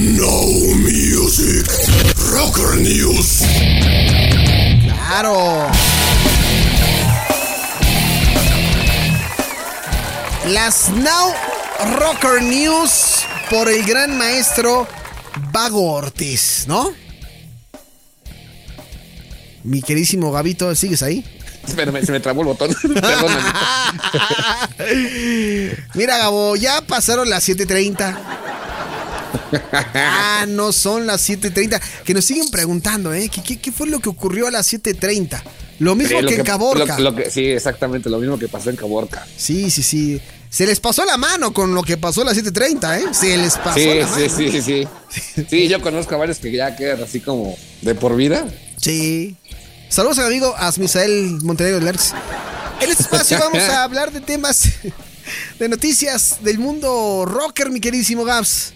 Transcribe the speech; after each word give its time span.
No 0.00 0.46
Music. 0.78 1.70
Rocker 2.32 2.78
News. 2.80 3.42
Claro. 4.82 5.70
Las 10.48 10.88
Now 10.88 11.34
Rocker 11.98 12.42
News 12.42 13.26
por 13.50 13.68
el 13.68 13.84
gran 13.84 14.16
maestro 14.16 14.88
Vago 15.52 15.92
Ortiz, 15.92 16.64
¿no? 16.66 16.94
Mi 19.64 19.82
queridísimo 19.82 20.32
Gabito, 20.32 20.74
¿sigues 20.74 21.02
ahí? 21.02 21.22
Espérame, 21.68 22.02
se 22.06 22.12
me 22.12 22.20
trabó 22.20 22.40
el 22.40 22.46
botón. 22.46 22.74
Perdóname. 22.82 23.52
Mira, 25.92 26.16
Gabo, 26.16 26.56
ya 26.56 26.80
pasaron 26.86 27.28
las 27.28 27.46
7:30. 27.46 28.40
Ah, 29.72 30.44
no 30.48 30.72
son 30.72 31.06
las 31.06 31.28
7:30. 31.28 31.80
Que 32.04 32.14
nos 32.14 32.24
siguen 32.24 32.48
preguntando, 32.50 33.12
¿eh? 33.12 33.28
¿Qué, 33.32 33.42
qué, 33.42 33.58
qué 33.60 33.72
fue 33.72 33.86
lo 33.88 34.00
que 34.00 34.08
ocurrió 34.08 34.46
a 34.46 34.50
las 34.50 34.72
7:30? 34.72 35.42
Lo 35.78 35.94
mismo 35.94 36.18
Sí, 36.18 36.22
lo 36.22 36.28
que 36.28 36.34
en 36.36 36.44
Caborca. 36.44 36.98
lo- 36.98 37.10
lo 37.10 37.16
que- 37.16 37.30
sí, 37.30 37.46
exactamente, 37.46 38.10
lo 38.10 38.18
mismo 38.18 38.38
que 38.38 38.48
pasó 38.48 38.68
en 38.70 38.76
Caborca. 38.76 39.26
Sí, 39.36 39.70
sí, 39.70 39.82
sí. 39.82 40.20
Se 40.50 40.66
les 40.66 40.80
pasó 40.80 41.04
la 41.04 41.16
mano 41.16 41.52
con 41.52 41.74
lo 41.74 41.82
que 41.82 41.96
pasó 41.96 42.22
a 42.22 42.24
las 42.26 42.34
7:30, 42.36 42.98
¿eh? 42.98 43.04
Se 43.12 43.36
les 43.36 43.56
pasó 43.56 43.78
Sí, 43.78 43.86
la 43.86 44.06
sí, 44.08 44.20
mano. 44.20 44.36
sí, 44.36 44.50
sí, 44.62 44.62
sí. 44.62 45.44
Sí, 45.48 45.68
yo 45.68 45.80
conozco 45.80 46.14
a 46.14 46.18
varios 46.18 46.38
que 46.38 46.52
ya 46.52 46.76
quedan 46.76 47.02
así 47.02 47.20
como 47.20 47.56
de 47.82 47.94
por 47.94 48.16
vida. 48.16 48.44
Sí. 48.76 49.36
Saludos 49.88 50.18
al 50.18 50.26
amigo 50.26 50.54
Asmisael 50.56 51.38
Montenegro 51.42 51.80
Lerx. 51.80 52.12
En 52.80 52.90
este 52.90 53.02
espacio 53.04 53.38
vamos 53.38 53.62
a 53.62 53.82
hablar 53.84 54.12
de 54.12 54.20
temas, 54.20 54.64
de 55.58 55.68
noticias 55.68 56.36
del 56.42 56.58
mundo 56.58 57.24
rocker, 57.26 57.70
mi 57.70 57.80
queridísimo 57.80 58.24
Gabs. 58.24 58.72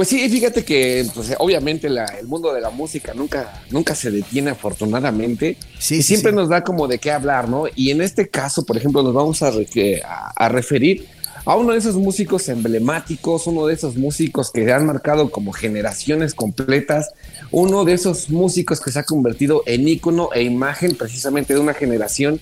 Pues 0.00 0.08
sí, 0.08 0.26
fíjate 0.30 0.64
que 0.64 1.06
pues, 1.14 1.34
obviamente 1.40 1.90
la- 1.90 2.06
el 2.18 2.26
mundo 2.26 2.54
de 2.54 2.62
la 2.62 2.70
música 2.70 3.12
nunca, 3.12 3.60
nunca 3.70 3.94
se 3.94 4.10
detiene 4.10 4.48
afortunadamente. 4.48 5.58
Sí, 5.78 5.96
y 5.96 6.02
siempre 6.02 6.30
sí. 6.32 6.36
nos 6.36 6.48
da 6.48 6.64
como 6.64 6.88
de 6.88 6.98
qué 6.98 7.10
hablar, 7.10 7.50
¿no? 7.50 7.64
Y 7.76 7.90
en 7.90 8.00
este 8.00 8.26
caso, 8.30 8.64
por 8.64 8.78
ejemplo, 8.78 9.02
nos 9.02 9.12
vamos 9.12 9.42
a, 9.42 9.50
re- 9.50 9.66
que- 9.66 10.00
a- 10.02 10.32
a 10.34 10.48
referir 10.48 11.06
a 11.44 11.54
uno 11.54 11.72
de 11.74 11.78
esos 11.80 11.96
músicos 11.96 12.48
emblemáticos, 12.48 13.46
uno 13.46 13.66
de 13.66 13.74
esos 13.74 13.96
músicos 13.96 14.50
que 14.50 14.72
han 14.72 14.86
marcado 14.86 15.30
como 15.30 15.52
generaciones 15.52 16.32
completas, 16.32 17.10
uno 17.50 17.84
de 17.84 17.92
esos 17.92 18.30
músicos 18.30 18.80
que 18.80 18.90
se 18.92 19.00
ha 19.00 19.04
convertido 19.04 19.62
en 19.66 19.86
ícono 19.86 20.30
e 20.32 20.42
imagen 20.42 20.94
precisamente 20.96 21.52
de 21.52 21.60
una 21.60 21.74
generación 21.74 22.40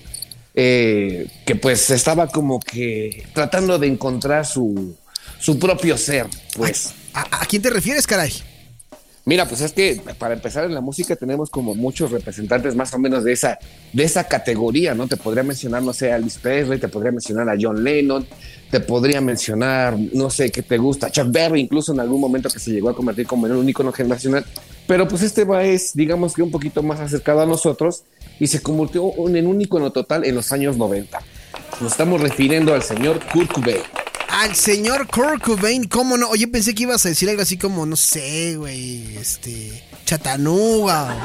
eh, 0.55 1.27
que 1.45 1.55
pues 1.57 1.89
estaba 1.89 2.27
como 2.27 2.61
que 2.61 3.25
tratando 3.33 3.77
de 3.77 3.87
encontrar 3.87 4.45
su, 4.45 4.95
su 5.41 5.59
propio 5.59 5.97
ser, 5.97 6.25
pues. 6.55 6.93
¿A, 7.31 7.45
quién 7.45 7.61
te 7.61 7.69
refieres, 7.69 8.07
caray? 8.07 8.31
Mira, 9.25 9.45
pues 9.47 9.61
es 9.61 9.73
que 9.73 10.01
para 10.17 10.33
empezar 10.33 10.63
en 10.63 10.73
la 10.73 10.81
música 10.81 11.15
tenemos 11.15 11.49
como 11.49 11.75
muchos 11.75 12.09
representantes 12.09 12.75
más 12.75 12.93
o 12.93 12.99
menos 12.99 13.23
de 13.23 13.33
esa, 13.33 13.59
de 13.93 14.03
esa 14.03 14.23
categoría, 14.23 14.95
¿no? 14.95 15.07
Te 15.07 15.17
podría 15.17 15.43
mencionar, 15.43 15.83
no 15.83 15.93
sé, 15.93 16.11
a 16.11 16.15
Elvis 16.15 16.37
Presley, 16.37 16.79
te 16.79 16.87
podría 16.87 17.11
mencionar 17.11 17.47
a 17.49 17.55
John 17.59 17.83
Lennon, 17.83 18.25
te 18.71 18.79
podría 18.79 19.21
mencionar, 19.21 19.97
no 20.13 20.29
sé, 20.29 20.51
qué 20.51 20.63
te 20.63 20.77
gusta, 20.77 21.11
Chuck 21.11 21.31
Berry, 21.31 21.59
incluso 21.59 21.93
en 21.93 21.99
algún 21.99 22.21
momento 22.21 22.49
que 22.49 22.59
se 22.59 22.71
llegó 22.71 22.89
a 22.89 22.95
convertir 22.95 23.27
como 23.27 23.45
en 23.45 23.53
un 23.53 23.69
ícono 23.69 23.91
generacional. 23.91 24.45
Pero 24.87 25.07
pues 25.07 25.21
este 25.21 25.43
va 25.43 25.63
es, 25.63 25.93
digamos 25.93 26.33
que 26.33 26.41
un 26.41 26.49
poquito 26.49 26.81
más 26.81 26.99
acercado 26.99 27.41
a 27.41 27.45
nosotros 27.45 28.03
y 28.39 28.47
se 28.47 28.61
convirtió 28.61 29.11
en 29.27 29.45
un 29.45 29.61
ícono 29.61 29.91
total 29.91 30.25
en 30.25 30.33
los 30.33 30.51
años 30.51 30.77
90. 30.77 31.19
Nos 31.81 31.91
estamos 31.91 32.21
refiriendo 32.21 32.73
al 32.73 32.81
señor 32.81 33.19
Kurt 33.31 33.51
Cobain. 33.51 33.83
Al 34.31 34.55
señor 34.55 35.07
Kurt 35.07 35.41
Cobain, 35.41 35.85
¿cómo 35.87 36.17
no? 36.17 36.29
Oye, 36.29 36.47
pensé 36.47 36.75
que 36.75 36.83
ibas 36.83 37.05
a 37.05 37.09
decir 37.09 37.29
algo 37.29 37.41
así 37.41 37.57
como, 37.57 37.85
no 37.85 37.95
sé, 37.95 38.55
güey, 38.57 39.17
este, 39.17 39.83
Chatanuga. 40.05 41.15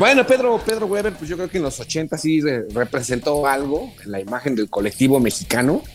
Bueno, 0.00 0.26
Pedro, 0.26 0.58
Pedro 0.64 0.86
Weber, 0.86 1.12
pues 1.12 1.28
yo 1.28 1.36
creo 1.36 1.50
que 1.50 1.58
en 1.58 1.62
los 1.64 1.78
80 1.78 2.16
sí 2.16 2.40
re- 2.40 2.64
representó 2.72 3.46
algo 3.46 3.92
en 4.02 4.10
la 4.12 4.18
imagen 4.18 4.54
del 4.54 4.70
colectivo 4.70 5.20
mexicano. 5.20 5.82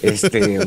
Este, 0.00 0.58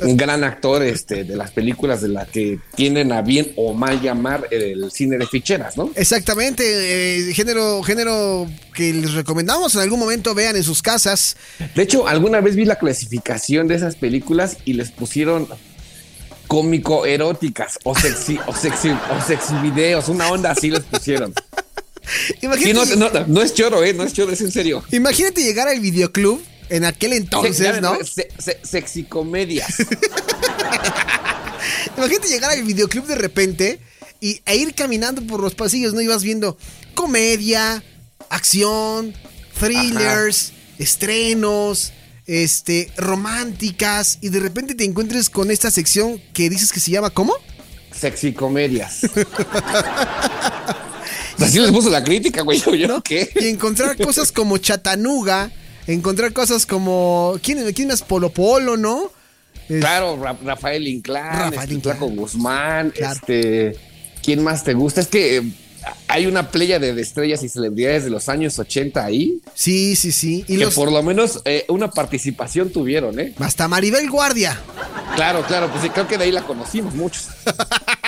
un 0.00 0.16
gran 0.16 0.44
actor 0.44 0.82
este, 0.82 1.24
de 1.24 1.36
las 1.36 1.50
películas 1.50 2.00
de 2.00 2.08
las 2.08 2.28
que 2.28 2.58
tienen 2.76 3.12
a 3.12 3.20
bien 3.22 3.52
o 3.56 3.74
mal 3.74 4.00
llamar 4.00 4.46
el 4.52 4.90
cine 4.92 5.18
de 5.18 5.26
ficheras, 5.26 5.76
¿no? 5.76 5.90
Exactamente, 5.96 6.62
eh, 6.64 7.34
género, 7.34 7.82
género 7.82 8.46
que 8.74 8.92
les 8.92 9.14
recomendamos 9.14 9.74
en 9.74 9.80
algún 9.80 9.98
momento 9.98 10.32
vean 10.34 10.54
en 10.56 10.62
sus 10.64 10.80
casas. 10.80 11.36
De 11.74 11.82
hecho, 11.82 12.06
alguna 12.06 12.40
vez 12.40 12.54
vi 12.56 12.64
la 12.64 12.76
clasificación 12.78 13.66
de 13.68 13.74
esas 13.74 13.96
películas 13.96 14.58
y 14.64 14.74
les 14.74 14.90
pusieron 14.92 15.48
cómico 16.46 17.04
eróticas 17.06 17.78
o 17.84 17.94
sexy 17.96 18.38
o 18.46 18.54
sexy 18.54 18.90
o 18.90 19.20
sexy 19.26 19.54
videos, 19.62 20.08
una 20.08 20.30
onda 20.30 20.50
así 20.52 20.70
les 20.70 20.82
pusieron. 20.84 21.32
Imagínate, 22.40 22.96
no, 22.96 23.10
no, 23.10 23.26
no 23.26 23.42
es 23.42 23.54
choro, 23.54 23.82
eh, 23.84 23.94
no 23.94 24.04
es 24.04 24.12
choro, 24.12 24.32
es 24.32 24.40
en 24.40 24.50
serio. 24.52 24.82
imagínate 24.90 25.42
llegar 25.42 25.68
al 25.68 25.80
videoclub 25.80 26.42
en 26.68 26.84
aquel 26.84 27.12
entonces, 27.12 27.56
Se- 27.56 27.80
¿no? 27.80 27.96
se- 28.04 28.28
se- 28.38 28.58
sexy 28.62 29.04
comedias. 29.04 29.74
Imagínate 31.96 32.28
llegar 32.28 32.50
al 32.50 32.62
videoclub 32.62 33.06
de 33.06 33.14
repente 33.14 33.80
y, 34.20 34.40
e 34.46 34.56
ir 34.56 34.74
caminando 34.74 35.22
por 35.26 35.40
los 35.40 35.54
pasillos, 35.54 35.94
¿no? 35.94 36.00
Y 36.00 36.06
vas 36.06 36.22
viendo 36.22 36.56
comedia, 36.94 37.82
acción, 38.30 39.14
thrillers, 39.58 40.52
estrenos, 40.78 41.92
este, 42.26 42.90
románticas, 42.96 44.18
y 44.20 44.28
de 44.30 44.40
repente 44.40 44.74
te 44.74 44.84
encuentres 44.84 45.28
con 45.30 45.50
esta 45.50 45.70
sección 45.70 46.20
que 46.32 46.48
dices 46.50 46.72
que 46.72 46.80
se 46.80 46.90
llama 46.90 47.10
¿cómo? 47.10 47.34
Sexy 47.94 48.32
comedias. 48.32 49.00
Así 51.44 51.58
les 51.60 51.70
puso 51.70 51.90
la 51.90 52.02
crítica, 52.04 52.42
güey. 52.42 52.60
Yo, 52.60 52.74
¿yo 52.74 53.02
qué? 53.02 53.30
Y 53.40 53.48
encontrar 53.48 53.96
cosas 53.96 54.32
como 54.32 54.58
Chatanuga, 54.58 55.50
encontrar 55.86 56.32
cosas 56.32 56.66
como. 56.66 57.38
¿Quién, 57.42 57.72
quién 57.72 57.88
más? 57.88 58.02
Polo 58.02 58.30
Polo, 58.30 58.76
¿no? 58.76 59.10
Es- 59.68 59.80
Claro, 59.80 60.18
Ra- 60.22 60.36
Rafael 60.44 60.86
Inclán, 60.88 61.50
Rafael 61.52 61.60
este, 61.62 61.74
Inclán. 61.74 61.96
Flaco 61.98 62.12
Guzmán, 62.12 62.90
Claro. 62.90 63.14
este. 63.14 63.76
¿Quién 64.22 64.42
más 64.42 64.62
te 64.64 64.74
gusta? 64.74 65.00
Es 65.00 65.08
que 65.08 65.38
eh, 65.38 65.42
hay 66.08 66.26
una 66.26 66.50
playa 66.50 66.78
de 66.78 67.00
estrellas 67.00 67.42
y 67.42 67.48
celebridades 67.48 68.04
de 68.04 68.10
los 68.10 68.28
años 68.28 68.56
80 68.58 69.04
ahí 69.04 69.40
Sí, 69.54 69.96
sí, 69.96 70.12
sí. 70.12 70.44
Y 70.46 70.58
que 70.58 70.64
los, 70.64 70.74
por 70.74 70.92
lo 70.92 71.02
menos 71.02 71.42
eh, 71.44 71.64
una 71.68 71.90
participación 71.90 72.70
tuvieron, 72.70 73.18
¿eh? 73.18 73.34
hasta 73.40 73.66
Maribel 73.66 74.08
Guardia. 74.10 74.60
Claro, 75.16 75.42
claro, 75.46 75.68
pues 75.70 75.82
sí, 75.82 75.90
creo 75.90 76.06
que 76.06 76.18
de 76.18 76.24
ahí 76.24 76.32
la 76.32 76.42
conocimos 76.42 76.94
muchos. 76.94 77.26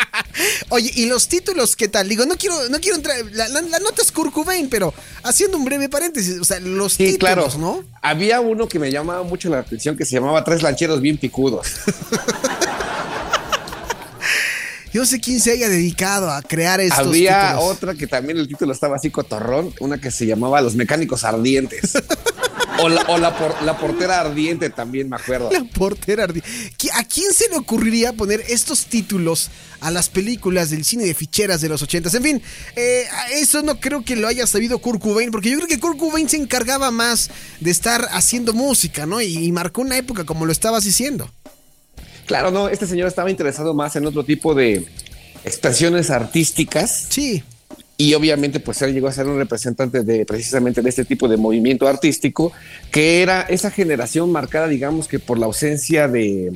Oye, 0.71 0.91
¿y 0.95 1.07
los 1.07 1.29
títulos 1.29 1.77
qué 1.77 1.89
tal? 1.89 2.09
Digo, 2.09 2.27
no 2.27 2.37
quiero, 2.37 2.69
no 2.69 2.81
quiero 2.81 2.97
entrar. 2.97 3.17
La, 3.33 3.49
la- 3.49 3.63
la 3.63 3.79
nota 3.79 4.03
es 4.03 4.11
Kurt 4.13 4.33
Cobain, 4.33 4.69
pero 4.69 4.93
haciendo 5.23 5.57
un 5.59 5.65
breve 5.65 5.89
paréntesis, 5.89 6.39
o 6.41 6.45
sea, 6.45 6.59
los 6.61 6.93
Sí, 6.95 7.13
títulos, 7.13 7.19
claro. 7.19 7.49
¿no? 7.59 7.85
Había 8.03 8.41
uno 8.41 8.69
que 8.69 8.79
me 8.79 8.91
llamaba 8.91 9.23
mucho 9.23 9.49
la 9.49 9.59
atención 9.61 9.97
que 9.97 10.05
se 10.05 10.15
llamaba 10.17 10.43
Tres 10.45 10.63
lancheros 10.63 11.01
bien 11.01 11.17
picudos. 11.19 11.67
Yo 14.93 15.01
no 15.01 15.07
sé 15.07 15.21
quién 15.21 15.41
se 15.41 15.51
haya 15.51 15.69
dedicado 15.69 16.31
a 16.31 16.41
crear 16.41 16.81
estos 16.81 17.09
Había 17.09 17.51
títulos. 17.51 17.71
otra 17.73 17.95
que 17.95 18.07
también 18.07 18.39
el 18.39 18.47
título 18.47 18.73
estaba 18.73 18.95
así 18.95 19.11
cotorrón, 19.11 19.75
una 19.81 20.01
que 20.01 20.13
se 20.13 20.25
llamaba 20.25 20.61
Los 20.61 20.77
mecánicos 20.77 21.25
ardientes. 21.25 21.95
o 22.83 22.89
la, 22.89 23.03
o 23.03 23.19
la 23.19 23.37
por- 23.37 23.63
la 23.63 23.77
portera 23.79 24.21
ardiente 24.21 24.71
también, 24.71 25.09
me 25.09 25.17
acuerdo. 25.17 25.51
La 25.53 25.65
portera 25.65 26.27
ardi- 26.27 26.43
¿Qui- 26.79 26.91
¿A 26.95 27.05
quién 27.05 27.33
se 27.33 27.49
le 27.49 27.57
ocurriría 27.57 28.13
poner 28.13 28.43
estos 28.49 28.87
títulos 28.87 29.51
a 29.81 29.91
las 29.91 30.09
películas 30.09 30.71
del 30.71 30.85
cine 30.85 31.05
de 31.05 31.15
ficheras 31.15 31.61
de 31.61 31.69
los 31.69 31.83
ochentas? 31.83 32.15
En 32.15 32.23
fin, 32.23 32.43
eh, 32.77 33.05
eso 33.35 33.63
no 33.63 33.79
creo 33.81 34.05
que 34.05 34.17
lo 34.17 34.27
haya 34.29 34.47
sabido 34.47 34.79
Kurt 34.79 35.01
Cobain, 35.01 35.31
porque 35.31 35.51
yo 35.51 35.57
creo 35.57 35.69
que 35.69 35.79
Kurt 35.81 35.99
Cobain 35.99 36.29
se 36.29 36.37
encargaba 36.37 36.91
más 36.91 37.31
de 37.61 37.71
estar 37.71 38.09
haciendo 38.13 38.53
música, 38.53 39.07
¿no? 39.07 39.21
Y, 39.21 39.37
y 39.45 39.53
marcó 39.53 39.81
una 39.83 39.97
época 39.97 40.25
como 40.25 40.47
lo 40.47 40.53
estabas 40.53 40.85
diciendo. 40.85 41.31
Claro, 42.27 42.51
no, 42.51 42.69
este 42.69 42.87
señor 42.87 43.07
estaba 43.09 43.31
interesado 43.31 43.75
más 43.75 43.97
en 43.97 44.07
otro 44.07 44.25
tipo 44.25 44.55
de 44.55 44.87
expresiones 45.45 46.11
artísticas 46.11 47.07
Sí, 47.11 47.43
y 47.97 48.15
obviamente 48.15 48.61
pues 48.61 48.83
él 48.83 48.93
llegó 48.93 49.09
a 49.09 49.13
ser 49.13 49.27
un 49.27 49.39
representante 49.39 50.03
de 50.03 50.27
precisamente 50.27 50.83
de 50.83 50.89
este 50.89 51.05
tipo 51.05 51.29
de 51.29 51.37
movimiento 51.37 51.87
artístico 51.87 52.53
que 52.91 53.23
era 53.23 53.43
esa 53.43 53.71
generación 53.71 54.33
marcada 54.33 54.67
digamos 54.67 55.07
que 55.07 55.19
por 55.19 55.39
la 55.39 55.47
ausencia 55.47 56.09
de 56.09 56.53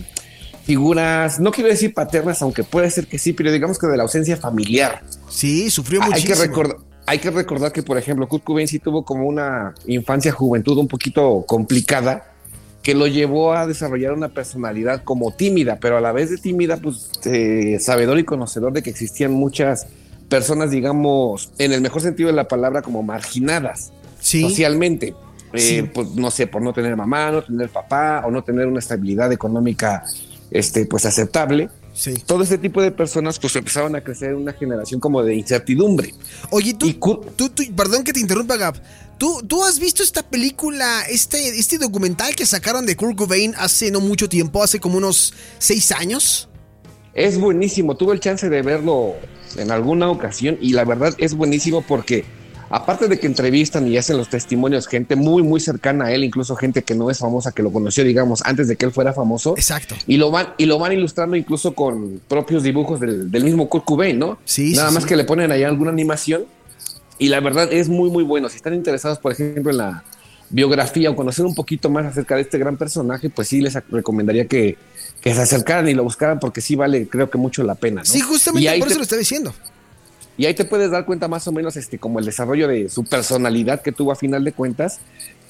figuras, 0.69 1.41
no 1.41 1.51
quiero 1.51 1.71
decir 1.71 1.95
paternas, 1.95 2.43
aunque 2.43 2.63
puede 2.63 2.91
ser 2.91 3.07
que 3.07 3.19
sí, 3.19 3.33
pero 3.33 3.51
digamos 3.51 3.79
que 3.79 3.87
de 3.87 3.97
la 3.97 4.03
ausencia 4.03 4.37
familiar. 4.37 5.03
sí, 5.27 5.71
sufrió 5.71 6.03
Hay 6.03 6.11
muchísimo. 6.11 6.35
que, 6.35 6.41
recordar, 6.43 6.77
hay 7.07 7.19
que 7.21 7.31
recordar 7.31 7.73
que, 7.73 7.83
por 7.83 7.97
ejemplo, 7.97 8.29
Kurt 8.29 8.45
Cobain 8.45 8.69
sí 8.69 8.79
tuvo 8.79 9.03
como 9.03 9.27
una 9.27 9.73
infancia, 9.87 10.31
juventud 10.31 10.77
un 10.77 10.87
poquito 10.87 11.43
complicada, 11.47 12.35
que 12.83 12.95
lo 12.95 13.07
llevó 13.07 13.55
a 13.55 13.67
desarrollar 13.67 14.13
una 14.13 14.29
personalidad 14.29 15.05
como 15.05 15.33
tímida, 15.33 15.79
pero 15.81 15.97
a 15.97 16.03
la 16.03 16.13
vez 16.13 16.29
de 16.29 16.37
tímida, 16.37 16.77
pues 16.77 17.13
eh, 17.25 17.79
sabedor 17.81 18.19
y 18.19 18.25
conocedor 18.25 18.75
de 18.75 18.83
que 18.83 18.91
existían 18.91 19.33
muchas 19.33 19.87
personas, 20.29 20.71
digamos, 20.71 21.51
en 21.59 21.73
el 21.73 21.81
mejor 21.81 22.03
sentido 22.03 22.29
de 22.29 22.35
la 22.35 22.49
palabra, 22.49 22.83
como 22.83 23.03
marginadas 23.03 23.93
Sí. 24.21 24.43
socialmente. 24.43 25.15
Eh, 25.55 25.91
pues 25.95 26.11
no 26.11 26.31
sé, 26.31 26.47
por 26.47 26.61
no 26.61 26.75
tener 26.75 26.95
mamá, 26.95 27.31
no 27.31 27.43
tener 27.43 27.71
papá 27.71 28.23
o 28.27 28.31
no 28.31 28.45
tener 28.45 28.67
una 28.67 28.81
estabilidad 28.81 29.33
económica 29.33 30.05
este, 30.51 30.85
pues 30.87 31.07
aceptable. 31.07 31.69
Sí. 31.95 32.15
todo 32.27 32.45
este 32.45 32.59
tipo 32.59 32.81
de 32.81 32.93
personas 32.93 33.41
pues 33.41 33.57
empezaron 33.57 33.97
a 33.97 34.01
crecer 34.03 34.33
una 34.37 34.53
generación 34.53 35.01
como 35.01 35.21
de 35.25 35.35
incertidumbre. 35.35 36.15
Oye, 36.51 36.73
tú, 36.75 36.93
tú, 37.35 37.49
tú- 37.49 37.65
perdón 37.75 38.05
que 38.05 38.13
te 38.13 38.21
interrumpa, 38.21 38.57
Gab. 38.57 38.81
¿Tú, 39.19 39.43
¿Tú 39.45 39.65
has 39.65 39.81
visto 39.81 40.05
esta 40.05 40.23
película, 40.23 41.03
este, 41.11 41.59
este 41.59 41.77
documental 41.77 42.37
que 42.37 42.47
sacaron 42.47 42.87
de 42.87 42.95
Kurt 42.95 43.17
Cobain 43.17 43.53
hace 43.59 43.91
no 43.91 43.99
mucho 44.01 44.29
tiempo, 44.29 44.63
hace 44.63 44.79
como 44.79 44.97
unos 44.99 45.35
seis 45.59 45.91
años? 45.91 46.49
Es 47.19 47.39
buenísimo, 47.39 47.97
tuve 47.97 48.15
el 48.15 48.21
chance 48.21 48.49
de 48.49 48.63
verlo 48.63 49.15
en 49.57 49.71
alguna 49.71 50.09
ocasión 50.09 50.57
y 50.61 50.73
la 50.73 50.85
verdad 50.85 51.15
es 51.19 51.35
buenísimo 51.35 51.83
porque 51.83 52.25
aparte 52.71 53.09
de 53.09 53.19
que 53.19 53.27
entrevistan 53.27 53.89
y 53.89 53.97
hacen 53.97 54.17
los 54.17 54.29
testimonios 54.29 54.87
gente 54.87 55.17
muy 55.17 55.43
muy 55.43 55.59
cercana 55.59 56.07
a 56.07 56.13
él, 56.13 56.23
incluso 56.23 56.55
gente 56.55 56.83
que 56.83 56.95
no 56.95 57.11
es 57.11 57.19
famosa 57.19 57.51
que 57.51 57.63
lo 57.63 57.73
conoció 57.73 58.05
digamos 58.05 58.43
antes 58.45 58.69
de 58.69 58.77
que 58.77 58.85
él 58.85 58.93
fuera 58.93 59.13
famoso 59.13 59.55
Exacto. 59.57 59.97
y 60.07 60.17
lo 60.17 60.31
van 60.31 60.49
y 60.59 60.67
lo 60.67 60.79
van 60.79 60.93
ilustrando 60.93 61.35
incluso 61.35 61.75
con 61.75 62.21
propios 62.29 62.63
dibujos 62.63 63.01
del, 63.01 63.31
del 63.31 63.43
mismo 63.43 63.69
Kurt 63.69 63.85
Cobain, 63.85 64.19
¿no? 64.19 64.39
Sí, 64.45 64.75
Nada 64.75 64.91
sí, 64.91 64.95
más 64.95 65.03
sí. 65.03 65.09
que 65.09 65.17
le 65.17 65.25
ponen 65.25 65.51
ahí 65.51 65.65
alguna 65.65 65.91
animación 65.91 66.45
y 67.19 67.31
la 67.31 67.41
verdad 67.41 67.73
es 67.73 67.89
muy 67.89 68.11
muy 68.11 68.23
bueno. 68.23 68.49
Si 68.49 68.57
están 68.57 68.75
interesados, 68.75 69.19
por 69.19 69.33
ejemplo, 69.33 69.73
en 69.73 69.79
la 69.79 70.05
biografía 70.51 71.11
o 71.11 71.17
conocer 71.17 71.45
un 71.45 71.55
poquito 71.55 71.91
más 71.91 72.07
acerca 72.07 72.37
de 72.37 72.43
este 72.43 72.59
gran 72.59 72.77
personaje, 72.77 73.29
pues 73.29 73.49
sí 73.49 73.61
les 73.61 73.75
recomendaría 73.91 74.47
que, 74.47 74.77
que 75.29 75.35
se 75.35 75.43
acercaran 75.43 75.89
y 75.89 75.95
lo 75.95 76.05
buscaran 76.05 76.41
porque 76.41 76.61
sí 76.61 76.77
vale, 76.77 77.09
creo 77.09 77.31
que 77.31 77.39
mucho 77.39 77.63
la 77.63 77.75
pena. 77.75 78.03
¿no? 78.03 78.05
Sí, 78.05 78.21
justamente 78.21 78.79
por 78.79 78.89
te, 78.89 78.93
eso 78.93 78.99
lo 78.99 79.03
estaba 79.03 79.19
diciendo. 79.19 79.55
y 80.37 80.47
ahí 80.47 80.55
te 80.55 80.65
puedes 80.65 80.91
dar 80.91 81.05
cuenta 81.05 81.29
más 81.29 81.47
o 81.49 81.53
menos 81.53 81.77
este 81.77 81.99
como 81.99 82.19
el 82.19 82.25
desarrollo 82.25 82.69
de 82.69 82.89
su 82.89 83.05
personalidad 83.05 83.83
que 83.83 83.93
tuvo 83.93 84.13
a 84.13 84.17
final 84.17 84.45
de 84.45 84.53
cuentas, 84.53 85.01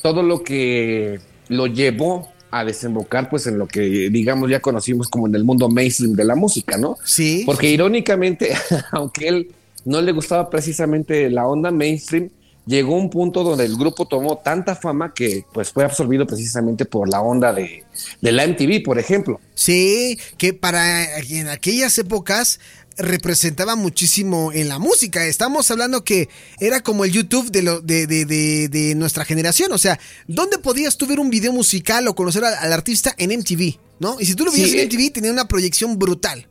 todo 0.02 0.22
lo 0.22 0.42
que 0.42 1.20
lo 1.48 1.66
llevó 1.66 2.28
a 2.50 2.64
desembocar 2.64 3.28
pues 3.28 3.46
en 3.46 3.58
lo 3.58 3.66
que 3.66 3.80
digamos 4.10 4.50
ya 4.50 4.60
conocimos 4.60 5.08
como 5.08 5.26
en 5.26 5.34
el 5.34 5.44
mundo 5.44 5.68
mainstream 5.68 6.14
de 6.14 6.24
la 6.24 6.34
música, 6.34 6.78
¿no? 6.78 6.96
Sí. 7.04 7.42
Porque 7.44 7.70
irónicamente, 7.70 8.54
aunque 8.92 9.28
él 9.28 9.52
no 9.84 10.00
le 10.02 10.12
gustaba 10.12 10.50
precisamente 10.50 11.30
la 11.30 11.46
onda 11.46 11.70
mainstream, 11.70 12.30
llegó 12.68 12.94
un 12.96 13.08
punto 13.08 13.42
donde 13.42 13.64
el 13.64 13.76
grupo 13.76 14.06
tomó 14.06 14.38
tanta 14.38 14.76
fama 14.76 15.14
que 15.14 15.44
pues 15.52 15.70
fue 15.70 15.84
absorbido 15.84 16.26
precisamente 16.26 16.84
por 16.84 17.08
la 17.08 17.22
onda 17.22 17.52
de, 17.52 17.84
de 18.20 18.32
la 18.32 18.46
MTV, 18.46 18.82
por 18.84 18.98
ejemplo. 18.98 19.40
Sí, 19.54 20.18
que 20.36 20.52
para 20.52 21.18
en 21.20 21.48
aquellas 21.48 21.98
épocas 21.98 22.60
representaba 22.98 23.74
muchísimo 23.74 24.52
en 24.52 24.68
la 24.68 24.78
música. 24.78 25.24
Estamos 25.24 25.70
hablando 25.70 26.04
que 26.04 26.28
era 26.60 26.80
como 26.80 27.04
el 27.04 27.12
YouTube 27.12 27.50
de, 27.50 27.62
lo, 27.62 27.80
de, 27.80 28.06
de, 28.06 28.26
de, 28.26 28.68
de 28.68 28.94
nuestra 28.96 29.24
generación. 29.24 29.72
O 29.72 29.78
sea, 29.78 29.98
¿dónde 30.26 30.58
podías 30.58 30.98
tú 30.98 31.06
ver 31.06 31.20
un 31.20 31.30
video 31.30 31.52
musical 31.52 32.06
o 32.08 32.14
conocer 32.14 32.44
al, 32.44 32.54
al 32.54 32.72
artista 32.72 33.14
en 33.16 33.30
MTV? 33.38 33.78
¿No? 34.00 34.20
Y 34.20 34.26
si 34.26 34.34
tú 34.34 34.44
lo 34.44 34.52
veías 34.52 34.70
Sí, 34.70 34.78
en 34.78 34.82
eh. 34.82 34.86
MTV, 34.86 35.12
tenía 35.12 35.32
una 35.32 35.48
proyección 35.48 35.98
brutal. 35.98 36.46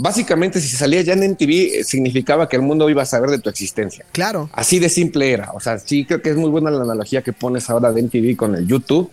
Básicamente, 0.00 0.60
si 0.60 0.68
salía 0.68 1.02
ya 1.02 1.14
en 1.14 1.32
MTV, 1.32 1.50
eh, 1.50 1.84
significaba 1.84 2.48
que 2.48 2.54
el 2.54 2.62
mundo 2.62 2.88
iba 2.88 3.02
a 3.02 3.04
saber 3.04 3.30
de 3.30 3.40
tu 3.40 3.50
existencia. 3.50 4.06
Claro. 4.12 4.48
Así 4.52 4.78
de 4.78 4.88
simple 4.88 5.32
era. 5.32 5.50
O 5.54 5.60
sea, 5.60 5.76
sí 5.80 6.04
creo 6.04 6.22
que 6.22 6.30
es 6.30 6.36
muy 6.36 6.50
buena 6.50 6.70
la 6.70 6.84
analogía 6.84 7.22
que 7.22 7.32
pones 7.32 7.68
ahora 7.68 7.90
de 7.90 8.02
MTV 8.02 8.36
con 8.36 8.54
el 8.54 8.64
YouTube. 8.64 9.10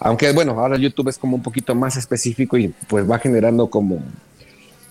Aunque 0.00 0.32
bueno, 0.32 0.58
ahora 0.58 0.74
el 0.74 0.82
YouTube 0.82 1.08
es 1.08 1.18
como 1.18 1.36
un 1.36 1.42
poquito 1.42 1.76
más 1.76 1.96
específico 1.96 2.58
y 2.58 2.74
pues 2.88 3.08
va 3.08 3.20
generando 3.20 3.68
como, 3.68 4.02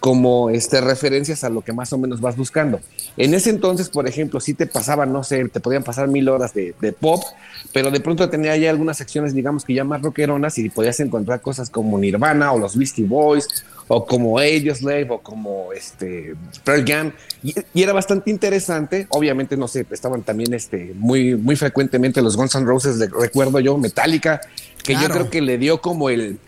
como 0.03 0.49
este, 0.49 0.81
referencias 0.81 1.45
a 1.45 1.49
lo 1.49 1.61
que 1.61 1.71
más 1.71 1.93
o 1.93 1.97
menos 1.97 2.19
vas 2.19 2.35
buscando. 2.35 2.81
En 3.15 3.33
ese 3.33 3.49
entonces, 3.49 3.87
por 3.87 4.05
ejemplo, 4.05 4.41
sí 4.41 4.53
te 4.53 4.67
pasaban, 4.67 5.13
no 5.13 5.23
sé, 5.23 5.47
te 5.47 5.61
podían 5.61 5.81
pasar 5.81 6.09
mil 6.09 6.27
horas 6.27 6.53
de, 6.53 6.75
de 6.81 6.91
pop, 6.91 7.23
pero 7.71 7.89
de 7.89 8.01
pronto 8.01 8.29
tenía 8.29 8.57
ya 8.57 8.69
algunas 8.69 8.97
secciones, 8.97 9.33
digamos 9.33 9.63
que 9.63 9.73
ya 9.73 9.85
más 9.85 10.01
rockeronas 10.01 10.57
y 10.57 10.69
podías 10.69 10.99
encontrar 10.99 11.39
cosas 11.39 11.69
como 11.69 11.97
Nirvana 11.97 12.51
o 12.51 12.59
los 12.59 12.75
Beastie 12.75 13.05
Boys 13.05 13.47
o 13.87 14.05
como 14.05 14.39
Audioslave 14.39 15.07
o 15.09 15.19
como 15.19 15.71
este 15.71 16.35
Pearl 16.65 16.83
Jam. 16.85 17.13
Y, 17.41 17.55
y 17.73 17.83
era 17.83 17.93
bastante 17.93 18.29
interesante. 18.29 19.07
Obviamente 19.07 19.55
no 19.55 19.69
sé 19.69 19.85
estaban 19.89 20.23
también 20.23 20.53
este 20.53 20.91
muy 20.95 21.35
muy 21.35 21.55
frecuentemente 21.55 22.21
los 22.21 22.35
Guns 22.35 22.55
N' 22.55 22.65
Roses 22.65 22.99
recuerdo 23.09 23.61
yo 23.61 23.77
Metallica 23.77 24.41
que 24.83 24.95
yo 24.95 25.07
creo 25.07 25.29
que 25.29 25.41
le 25.41 25.57
dio 25.57 25.79
como 25.79 26.09
el 26.09 26.39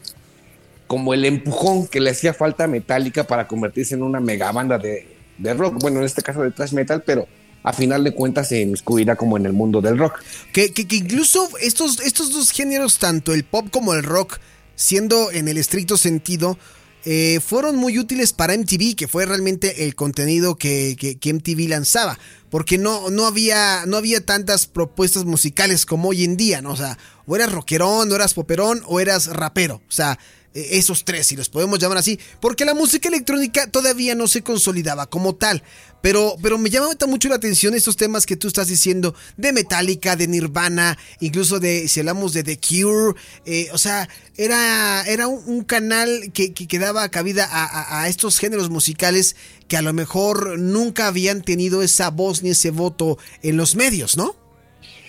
como 0.88 1.14
el 1.14 1.26
empujón 1.26 1.88
que 1.88 2.00
le 2.00 2.12
hacía 2.12 2.34
falta 2.34 2.66
a 2.66 2.68
Metallica 2.68 3.26
para 3.26 3.48
convertirse 3.48 3.96
en 3.96 4.04
una 4.04 4.20
mega 4.20 4.52
banda 4.52 4.78
de, 4.78 5.08
de 5.38 5.54
rock 5.54 5.80
bueno 5.82 6.00
en 6.00 6.06
este 6.06 6.22
caso 6.22 6.42
de 6.42 6.52
thrash 6.52 6.74
metal 6.74 7.04
pero 7.06 7.28
a 7.64 7.74
final 7.74 8.04
de 8.04 8.14
cuentas 8.14 8.50
se 8.50 8.62
inmiscuirá 8.62 9.16
como 9.16 9.38
en 9.38 9.46
el 9.48 9.54
mundo 9.54 9.82
del 9.82 9.98
rock 9.98 10.20
Que, 10.54 10.72
que- 10.72 10.96
incluso 10.96 11.50
estos, 11.62 12.00
estos 12.02 12.32
dos 12.32 12.52
géneros, 12.52 13.00
tanto 13.00 13.34
el 13.34 13.44
pop 13.44 13.68
como 13.72 13.96
el 13.96 14.04
rock, 14.04 14.38
siendo 14.76 15.32
en 15.32 15.48
el 15.48 15.58
estricto 15.58 15.98
sentido, 15.98 16.60
eh, 17.06 17.40
fueron 17.44 17.76
muy 17.76 17.98
útiles 17.98 18.34
para 18.34 18.54
MTV, 18.56 18.96
que 18.96 19.08
fue 19.08 19.26
realmente 19.26 19.86
el 19.86 19.96
contenido 19.96 20.58
que, 20.58 20.96
que- 21.20 21.34
MTV 21.34 21.68
lanzaba. 21.70 22.20
Porque 22.52 22.78
no, 22.78 23.10
no, 23.10 23.26
había, 23.26 23.86
no 23.88 23.98
había 23.98 24.24
tantas 24.24 24.68
propuestas 24.68 25.26
musicales 25.26 25.88
como 25.88 26.10
hoy 26.10 26.24
en 26.24 26.38
día, 26.38 26.62
¿no? 26.62 26.72
O 26.72 26.76
sea, 26.76 26.98
o 27.26 27.36
eras 27.36 27.52
rockerón, 27.52 28.12
o 28.12 28.16
eras 28.16 28.36
poperón, 28.36 28.84
o 28.86 29.00
eras 29.00 29.26
rapero. 29.28 29.82
O 29.88 29.92
sea, 29.92 30.20
esos 30.56 31.04
tres, 31.06 31.28
si 31.28 31.36
los 31.36 31.50
podemos 31.50 31.80
llamar 31.80 31.98
así. 31.98 32.20
Porque 32.40 32.66
la 32.66 32.74
música 32.74 33.10
electrónica 33.10 33.68
todavía 33.70 34.16
no 34.16 34.28
se 34.28 34.42
consolidaba 34.42 35.06
como 35.08 35.36
tal. 35.36 35.62
Pero, 36.02 36.36
pero 36.42 36.58
me 36.60 36.70
llama 36.70 36.90
mucho 37.08 37.30
la 37.30 37.36
atención 37.36 37.74
estos 37.74 37.98
temas 37.98 38.28
que 38.28 38.36
tú 38.38 38.48
estás 38.48 38.68
diciendo 38.68 39.16
de 39.38 39.52
Metallica, 39.54 40.16
de 40.16 40.28
Nirvana, 40.28 40.98
incluso 41.20 41.60
de, 41.60 41.88
si 41.88 42.00
hablamos 42.00 42.32
de 42.32 42.44
The 42.44 42.60
Cure, 42.60 43.20
eh, 43.46 43.70
o 43.74 43.80
sea, 43.80 44.08
era, 44.38 45.04
era 45.08 45.28
un, 45.28 45.64
canal 45.64 46.32
que, 46.32 46.54
que, 46.54 46.80
daba 46.80 47.10
cabida 47.10 47.50
a- 47.52 48.04
a 48.04 48.08
estos 48.08 48.38
géneros 48.38 48.70
musicales 48.70 49.36
que 49.68 49.78
a 49.78 49.82
lo 49.82 49.94
mejor 49.94 50.60
nunca 50.60 51.08
habían 51.08 51.42
tenido 51.42 51.82
esa 51.82 52.12
voz 52.12 52.44
ni 52.44 52.52
ese 52.52 52.70
voto 52.70 53.18
en 53.42 53.58
los 53.58 53.76
medios, 53.76 54.16
¿no? 54.16 54.45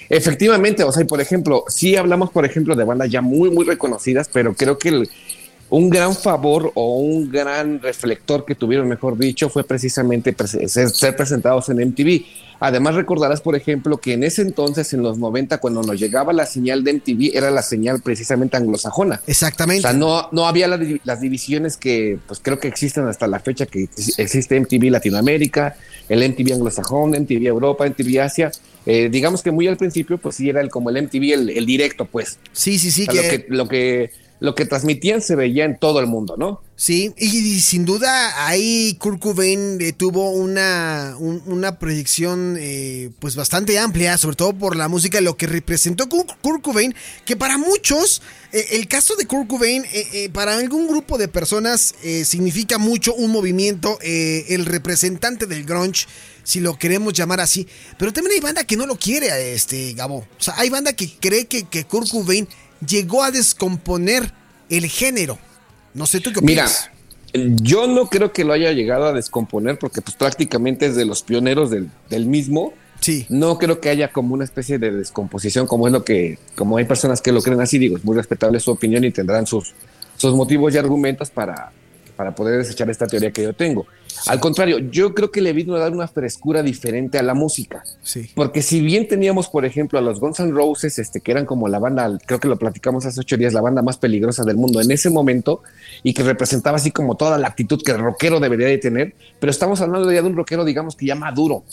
Efectivamente, 0.09 0.85
o 0.85 0.93
sea, 0.93 1.05
por 1.07 1.21
ejemplo, 1.21 1.65
sí 1.69 1.97
hablamos, 1.97 2.31
por 2.31 2.45
ejemplo, 2.45 2.75
de 2.75 2.85
bandas 2.85 3.11
ya 3.11 3.21
muy, 3.21 3.51
muy 3.51 3.65
reconocidas, 3.65 4.29
pero 4.33 4.55
creo 4.55 4.79
que 4.79 4.89
el- 4.91 5.11
un 5.69 5.91
gran 5.91 6.15
favor 6.15 6.71
o 6.77 6.99
un 7.01 7.29
gran 7.31 7.81
reflector 7.83 8.45
que 8.45 8.55
tuvieron, 8.55 8.87
mejor 8.89 9.19
dicho, 9.19 9.49
fue 9.49 9.65
precisamente 9.65 10.35
ser, 10.69 10.91
ser 10.91 11.17
presentados 11.17 11.69
en 11.71 11.81
MTV. 11.81 12.25
Además, 12.61 12.95
recordarás, 12.95 13.41
por 13.41 13.57
ejemplo, 13.57 13.99
que 13.99 14.13
en 14.15 14.23
ese 14.23 14.43
entonces, 14.43 14.93
en 14.95 15.03
los 15.03 15.19
90, 15.19 15.59
cuando 15.59 15.83
nos 15.83 15.99
llegaba 15.99 16.33
la 16.33 16.47
señal 16.47 16.85
de 16.85 16.93
MTV, 16.93 17.37
era 17.37 17.51
la 17.51 17.63
señal 17.63 18.01
precisamente 18.01 18.57
anglosajona. 18.57 19.17
O 19.27 19.31
Exactamente. 19.31 19.83
sea, 19.83 19.93
no, 19.93 20.29
no 20.31 20.47
había 20.47 20.69
la 20.69 20.79
las 21.05 21.21
divisiones 21.21 21.77
que 21.77 22.19
pues 22.29 22.39
creo 22.41 22.59
que 22.61 22.69
existen 22.69 23.07
hasta 23.09 23.27
la 23.27 23.41
fecha 23.41 23.67
que 23.67 23.83
ex- 23.83 24.19
existe 24.21 24.57
MTV 24.57 24.89
Latinoamérica, 24.91 25.77
el 26.09 26.23
MTV 26.23 26.55
anglosajón, 26.55 27.15
MTV 27.15 27.45
Europa, 27.47 27.85
MTV 27.87 28.21
Asia. 28.23 28.53
Eh, 28.87 29.09
digamos 29.11 29.43
que 29.43 29.51
muy 29.51 29.67
al 29.67 29.77
principio 29.77 30.17
pues 30.17 30.37
sí 30.37 30.49
era 30.49 30.61
el, 30.61 30.69
como 30.71 30.91
el 30.91 31.03
MTV 31.03 31.33
el, 31.35 31.51
el 31.51 31.67
directo 31.67 32.05
pues. 32.07 32.39
sí, 32.53 32.79
sí, 32.79 32.91
sí, 32.93 33.07
O 33.09 33.13
sea, 33.13 33.23
que, 33.23 33.29
lo, 33.29 33.45
que, 33.47 33.47
lo, 33.49 33.69
que, 33.69 34.11
lo 34.39 34.55
que 34.55 34.65
transmitían 34.65 35.21
se 35.23 35.35
veía 35.35 35.65
en 35.65 35.77
todo 35.79 35.99
el 35.99 36.07
mundo, 36.07 36.37
¿no? 36.39 36.63
Sí, 36.77 37.11
y, 37.17 37.39
y 37.39 37.61
sin 37.61 37.85
duda 37.87 38.47
ahí 38.47 38.95
Kurt 39.01 39.19
Cobain 39.19 39.79
eh, 39.81 39.93
tuvo 39.95 40.31
una, 40.31 41.17
un- 41.19 41.43
una 41.47 41.79
proyección 41.79 42.57
eh, 42.61 43.11
pues 43.19 43.35
bastante 43.35 43.79
amplia, 43.79 44.19
sobre 44.19 44.37
todo 44.37 44.53
por 44.53 44.77
la 44.77 44.87
música, 44.89 45.21
lo 45.23 45.37
que 45.39 45.47
representó 45.47 46.07
Kurt, 46.09 46.61
Cobain, 46.63 46.95
que 47.25 47.35
para 47.35 47.57
muchos, 47.59 48.21
eh, 48.53 48.67
el 48.73 48.87
caso 48.89 49.17
de 49.17 49.25
Kurt 49.27 49.49
Cobain, 49.49 49.85
para 50.35 50.57
algún 50.59 50.87
grupo 50.87 51.17
de 51.19 51.29
personas 51.29 51.95
eh, 52.05 52.25
significa 52.27 52.77
mucho 52.79 53.15
un 53.15 53.33
movimiento, 53.33 53.99
eh, 54.03 54.45
el 54.51 54.67
representante 54.67 55.47
del 55.47 55.65
grunge, 55.65 56.07
si 56.47 56.61
lo 56.61 56.79
queremos 56.79 57.13
llamar 57.13 57.41
así, 57.41 57.67
pero 57.99 58.13
también 58.13 58.35
hay 58.35 58.41
banda 58.41 58.63
que 58.63 58.77
no 58.77 58.87
lo 58.87 58.95
quiere, 58.95 59.53
este 59.53 59.95
Gabo, 59.95 60.19
o 60.19 60.43
sea, 60.43 60.55
hay 60.57 60.71
banda 60.71 60.93
que 60.93 61.11
cree 61.19 61.47
que, 61.47 61.65
que 61.65 61.83
Kurt 61.85 62.09
Cobain 62.09 62.47
llegó 62.87 63.25
a 63.25 63.33
descomponer 63.33 64.33
el 64.71 64.87
género. 64.87 65.41
No 65.93 66.07
sé 66.07 66.21
tú 66.21 66.33
qué 66.33 66.41
Mira, 66.43 66.67
opinas. 66.67 66.91
yo 67.63 67.89
no 67.89 68.09
creo 68.09 68.33
que 68.33 68.45
lo 68.45 68.53
haya 68.53 68.71
llegado 68.71 69.07
a 69.07 69.13
descomponer 69.13 69.77
porque 69.81 70.01
pues 70.03 70.17
prácticamente 70.17 70.87
es 70.87 70.95
de 70.95 71.05
los 71.05 71.25
pioneros 71.25 71.69
del, 71.69 71.91
del 72.11 72.27
mismo. 72.27 72.75
Sí. 73.01 73.27
No 73.29 73.59
creo 73.59 73.81
que 73.81 73.89
haya 73.89 74.13
como 74.13 74.33
una 74.35 74.45
especie 74.45 74.79
de 74.79 74.93
descomposición, 74.93 75.67
como 75.67 75.89
es 75.89 75.93
lo 75.93 76.05
que, 76.05 76.39
como 76.55 76.77
hay 76.77 76.85
personas 76.85 77.21
que 77.21 77.33
lo 77.33 77.43
creen 77.43 77.61
así, 77.61 77.79
digo, 77.79 77.97
es 77.97 78.05
muy 78.05 78.15
respetable 78.17 78.61
su 78.61 78.71
opinión 78.71 79.03
y 79.03 79.11
tendrán 79.11 79.49
sus, 79.49 79.75
sus 80.17 80.33
motivos 80.35 80.73
y 80.75 80.79
argumentos 80.79 81.29
para, 81.31 81.73
para 82.17 82.37
poder 82.37 82.59
desechar 82.59 82.89
esta 82.89 83.09
teoría 83.09 83.33
que 83.33 83.43
yo 83.43 83.53
tengo. 83.53 83.85
Al 84.27 84.41
contrario, 84.41 84.79
yo 84.79 85.15
creo 85.15 85.31
que 85.31 85.41
le 85.41 85.53
vino 85.53 85.75
a 85.75 85.79
dar 85.79 85.93
una 85.93 86.09
frescura 86.09 86.63
diferente 86.63 87.19
a 87.19 87.23
la 87.23 87.35
música. 87.35 87.85
Sí. 88.03 88.31
Porque 88.35 88.63
si 88.63 88.81
bien 88.81 89.09
teníamos, 89.09 89.49
por 89.49 89.65
ejemplo, 89.65 89.99
a 89.99 90.03
los 90.03 90.21
Guns 90.21 90.41
N' 90.41 90.53
Roses, 90.53 90.99
este, 90.99 91.21
que 91.21 91.33
eran 91.33 91.47
como 91.47 91.69
la 91.69 91.79
banda, 91.79 92.19
creo 92.27 92.41
que 92.41 92.49
lo 92.49 92.57
platicamos 92.59 93.07
hace 93.07 93.21
ocho 93.21 93.37
días, 93.37 93.53
la 93.53 93.61
banda 93.61 93.83
más 93.83 93.99
peligrosa 93.99 94.45
del 94.45 94.57
mundo 94.57 94.81
en 94.81 94.91
ese 94.91 95.11
momento, 95.11 95.63
y 96.03 96.15
que 96.15 96.23
representaba 96.23 96.77
así 96.77 96.91
como 96.91 97.17
toda 97.17 97.39
la 97.39 97.49
actitud 97.49 97.83
que 97.83 97.93
el 97.93 97.99
rockero 97.99 98.41
debería 98.41 98.67
de 98.67 98.79
tener, 98.79 99.15
pero 99.39 99.51
estamos 99.51 99.81
hablando 99.81 100.11
ya 100.11 100.23
de 100.23 100.29
un 100.29 100.37
rockero, 100.37 100.65
digamos 100.65 100.97
que 100.97 101.07
ya 101.07 101.15
maduro. 101.15 101.65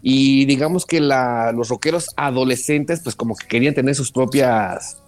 Y 0.00 0.44
digamos 0.44 0.86
que 0.86 1.00
la, 1.00 1.52
los 1.52 1.68
rockeros 1.68 2.08
adolescentes, 2.16 3.00
pues 3.00 3.16
como 3.16 3.36
que 3.36 3.46
querían 3.46 3.74
tener 3.74 3.94
sus 3.94 4.12
propias 4.12 4.98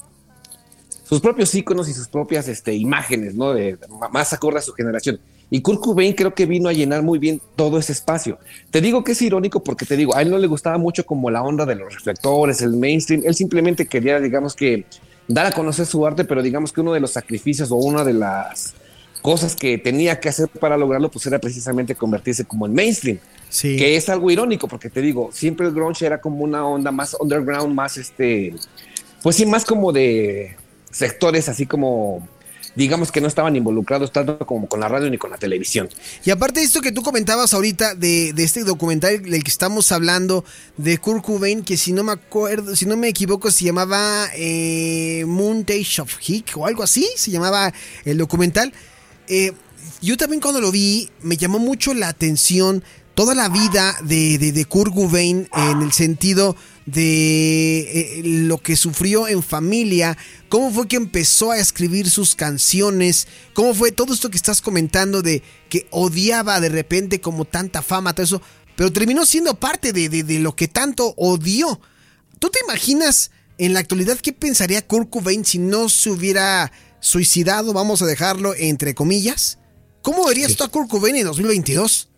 sus 1.11 1.21
propios 1.21 1.53
íconos 1.57 1.89
y 1.89 1.93
sus 1.93 2.07
propias 2.07 2.47
este, 2.47 2.73
imágenes, 2.73 3.35
¿no? 3.35 3.53
De, 3.53 3.77
más 4.13 4.33
acorde 4.33 4.61
a 4.61 4.63
su 4.63 4.73
generación. 4.75 5.19
Y 5.51 5.63
Kurt 5.63 5.81
Cobain 5.81 6.15
creo 6.15 6.33
que 6.33 6.47
vino 6.47 6.69
a 6.69 6.73
llenar 6.73 7.03
muy 7.03 7.19
bien 7.19 7.41
todo 7.57 7.79
ese 7.79 7.93
espacio. 7.93 8.39
Te 8.71 8.81
digo 8.81 9.03
que 9.03 9.13
es 9.13 9.23
irónico 9.23 9.63
porque 9.65 9.85
te 9.85 9.97
digo, 9.97 10.15
a 10.15 10.23
él 10.23 10.31
no 10.31 10.39
le 10.39 10.47
gustaba 10.47 10.79
mucho 10.79 11.05
como 11.05 11.29
la 11.31 11.43
onda 11.43 11.67
de 11.67 11.75
los 11.75 11.93
reflectores, 11.93 12.63
el 12.63 12.77
mainstream. 12.77 13.23
Él 13.25 13.35
simplemente 13.35 13.87
quería, 13.87 14.21
digamos 14.21 14.55
que, 14.55 14.85
dar 15.27 15.47
a 15.47 15.53
conocer 15.53 15.87
su 15.87 16.07
arte, 16.07 16.25
pero 16.25 16.43
digamos 16.43 16.73
que 16.73 16.81
uno 16.81 16.93
de 16.93 17.01
los 17.01 17.13
sacrificios 17.13 17.73
o 17.73 17.77
una 17.77 18.05
de 18.05 18.15
las 18.15 18.75
cosas 19.23 19.55
que 19.55 19.77
tenía 19.77 20.21
que 20.21 20.29
hacer 20.29 20.49
para 20.49 20.77
lograrlo, 20.77 21.11
pues 21.11 21.27
era 21.27 21.39
precisamente 21.39 21.95
convertirse 21.95 22.45
como 22.45 22.67
en 22.67 22.73
mainstream. 22.73 23.19
Sí. 23.49 23.77
Que 23.77 23.97
es 23.97 24.09
algo 24.09 24.31
irónico, 24.31 24.69
porque 24.69 24.89
te 24.89 25.01
digo, 25.01 25.31
siempre 25.33 25.67
el 25.67 25.75
grunge 25.75 26.07
era 26.07 26.21
como 26.21 26.45
una 26.45 26.65
onda 26.65 26.93
más 26.93 27.17
underground, 27.19 27.75
más 27.75 27.97
este, 27.97 28.55
pues 29.23 29.37
sí, 29.37 29.47
más 29.47 29.65
como 29.65 29.93
de 29.93 30.57
sectores 30.91 31.49
así 31.49 31.67
como 31.67 32.27
digamos 32.75 33.11
que 33.13 33.21
no 33.21 33.29
estaban 33.29 33.57
involucrados 33.57 34.13
tanto 34.13 34.39
como 34.39 34.69
con 34.69 34.81
la 34.81 34.89
radio 34.89 35.11
ni 35.11 35.19
con 35.19 35.31
la 35.31 35.39
televisión. 35.39 35.89
Y 36.25 36.31
aparte 36.31 36.61
de 36.61 36.67
esto 36.67 36.81
que 36.81 36.93
tú 36.93 37.03
comentabas 37.03 37.55
ahorita 37.55 37.95
de, 37.95 38.33
este 38.37 38.65
documental 38.65 39.23
del 39.23 39.43
que 39.45 39.51
estamos 39.51 39.93
hablando 39.93 40.45
de 40.77 40.99
Kurt 40.99 41.25
Cobain, 41.25 41.63
que 41.63 41.77
si 41.77 41.93
no 41.93 42.05
me 42.05 42.13
acuerdo, 42.13 42.77
si 42.77 42.87
no 42.87 42.97
me 42.97 43.09
equivoco, 43.09 43.51
se 43.51 43.65
llamaba 43.65 44.29
eh, 44.35 45.25
Moon 45.27 45.67
of 46.01 46.17
Hick 46.27 46.53
o 46.57 46.67
algo 46.67 46.83
así, 46.83 47.09
se 47.17 47.31
llamaba 47.31 47.73
el 48.05 48.19
documental. 48.19 48.73
Eh, 49.29 49.53
yo 50.03 50.17
también 50.17 50.41
cuando 50.41 50.61
lo 50.61 50.71
vi 50.71 51.11
me 51.23 51.37
llamó 51.37 51.59
mucho 51.59 51.95
la 51.95 52.09
atención 52.09 52.83
toda 53.21 53.35
la 53.35 53.51
vida 53.51 53.95
de, 54.03 54.39
de, 54.39 54.65
Kurt 54.65 54.95
Cobain 54.95 55.47
en 55.55 55.83
el 55.83 55.93
sentido 55.93 56.57
de 56.87 57.81
eh, 57.81 58.23
lo 58.25 58.57
que 58.63 58.77
sufrió 58.77 59.29
en 59.29 59.43
familia, 59.43 60.17
cómo 60.49 60.73
fue 60.73 60.89
que 60.89 60.97
empezó 60.97 61.51
a 61.51 61.59
escribir 61.59 62.09
sus 62.09 62.35
canciones, 62.35 63.29
cómo 63.53 63.75
fue 63.75 63.93
todo 63.93 64.15
esto 64.15 64.31
que 64.31 64.39
estás 64.39 64.63
comentando 64.63 65.21
de 65.21 65.43
que 65.69 65.87
odiaba 65.91 66.61
de 66.61 66.71
repente 66.71 67.21
como 67.21 67.45
tanta 67.45 67.83
fama, 67.83 68.15
todo 68.15 68.25
eso, 68.25 68.43
pero 68.75 68.91
terminó 68.91 69.27
siendo 69.27 69.53
parte 69.61 69.93
de, 69.93 70.09
de, 70.09 70.39
lo 70.39 70.57
que 70.57 70.69
tanto 70.69 71.13
odió. 71.19 71.79
¿Tú 72.39 72.49
te 72.49 72.61
imaginas 72.65 73.33
en 73.59 73.75
la 73.75 73.81
actualidad 73.81 74.19
qué 74.19 74.33
pensaría 74.33 74.87
Kurt 74.87 75.11
Cobain 75.11 75.45
si 75.45 75.59
no 75.59 75.91
se 75.91 76.09
hubiera 76.09 76.73
suicidado, 77.01 77.75
vamos 77.75 78.01
a 78.01 78.07
dejarlo 78.07 78.55
entre 78.55 78.95
comillas? 78.95 79.59
¿Cómo 80.01 80.25
verías 80.27 80.57
tú 80.57 80.65
a 80.65 80.69
Kurt 80.69 80.89
Cobain 80.89 81.17
en 81.17 81.27
2022? 81.27 82.10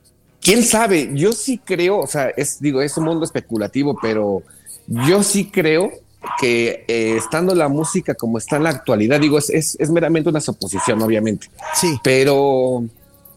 Quién 0.43 0.65
sabe, 0.65 1.11
yo 1.15 1.33
sí 1.33 1.59
creo, 1.65 2.01
o 2.01 2.07
sea, 2.07 2.29
es, 2.31 2.61
digo, 2.61 2.83
es 2.83 2.97
un 2.97 3.05
mundo 3.05 3.25
especulativo, 3.25 3.97
pero 4.03 4.43
yo 4.87 5.23
sí 5.23 5.51
creo 5.51 5.93
que 6.39 6.85
eh, 6.89 7.17
estando 7.17 7.55
la 7.55 7.69
música 7.69 8.15
como 8.15 8.39
está 8.39 8.57
en 8.57 8.65
la 8.65 8.71
actualidad, 8.71 9.21
digo, 9.21 9.39
es, 9.39 9.51
es, 9.51 9.91
meramente 9.91 10.29
una 10.29 10.41
suposición, 10.41 11.01
obviamente. 11.03 11.49
Sí. 11.75 11.99
Pero 12.03 12.85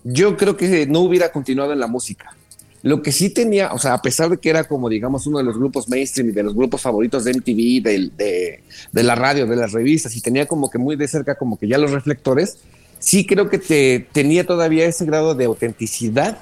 yo 0.04 0.36
creo 0.36 0.58
que 0.58 0.86
no 0.88 1.02
hubiera 1.02 1.32
continuado 1.32 1.74
en 1.74 1.80
la 1.80 1.88
música. 1.88 2.36
Lo 2.84 3.02
que 3.02 3.12
sí 3.12 3.32
tenía, 3.32 3.74
o 3.74 3.80
sea, 3.80 3.94
a 3.94 4.02
pesar 4.02 4.30
de 4.30 4.38
que 4.38 4.50
era 4.50 4.64
como, 4.66 4.90
digamos, 4.90 5.26
uno 5.26 5.40
de 5.40 5.44
los 5.44 5.58
grupos 5.58 5.90
mainstream 5.90 6.30
y 6.30 6.32
de 6.34 6.44
los 6.44 6.54
grupos 6.54 6.82
favoritos 6.82 7.24
de 7.24 7.34
MTV, 7.34 7.82
de, 7.82 8.12
de, 8.16 8.64
de 8.92 9.04
la 9.04 9.16
radio, 9.16 9.48
de 9.48 9.56
las 9.56 9.72
revistas, 9.72 10.16
y 10.16 10.22
tenía 10.22 10.46
como 10.46 10.70
que 10.70 10.78
muy 10.78 10.96
de 10.96 11.08
cerca 11.08 11.36
como 11.36 11.58
que 11.58 11.68
ya 11.68 11.80
los 11.80 11.90
reflectores, 11.90 12.60
sí 13.00 13.26
creo 13.26 13.50
que 13.50 13.58
te, 13.58 14.08
tenía 14.12 14.46
todavía 14.46 14.86
ese 14.86 15.06
grado 15.06 15.34
de 15.34 15.46
autenticidad 15.46 16.38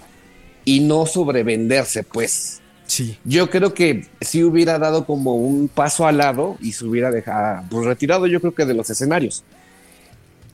y 0.65 0.79
no 0.79 1.05
sobrevenderse, 1.05 2.03
pues. 2.03 2.61
Sí. 2.85 3.17
Yo 3.23 3.49
creo 3.49 3.73
que 3.73 4.07
si 4.21 4.43
hubiera 4.43 4.77
dado 4.77 5.05
como 5.05 5.35
un 5.35 5.67
paso 5.67 6.05
al 6.05 6.17
lado 6.17 6.57
y 6.61 6.73
se 6.73 6.85
hubiera 6.85 7.11
dejado, 7.11 7.63
pues 7.69 7.85
retirado, 7.85 8.27
yo 8.27 8.39
creo 8.39 8.53
que 8.53 8.65
de 8.65 8.73
los 8.73 8.89
escenarios. 8.89 9.43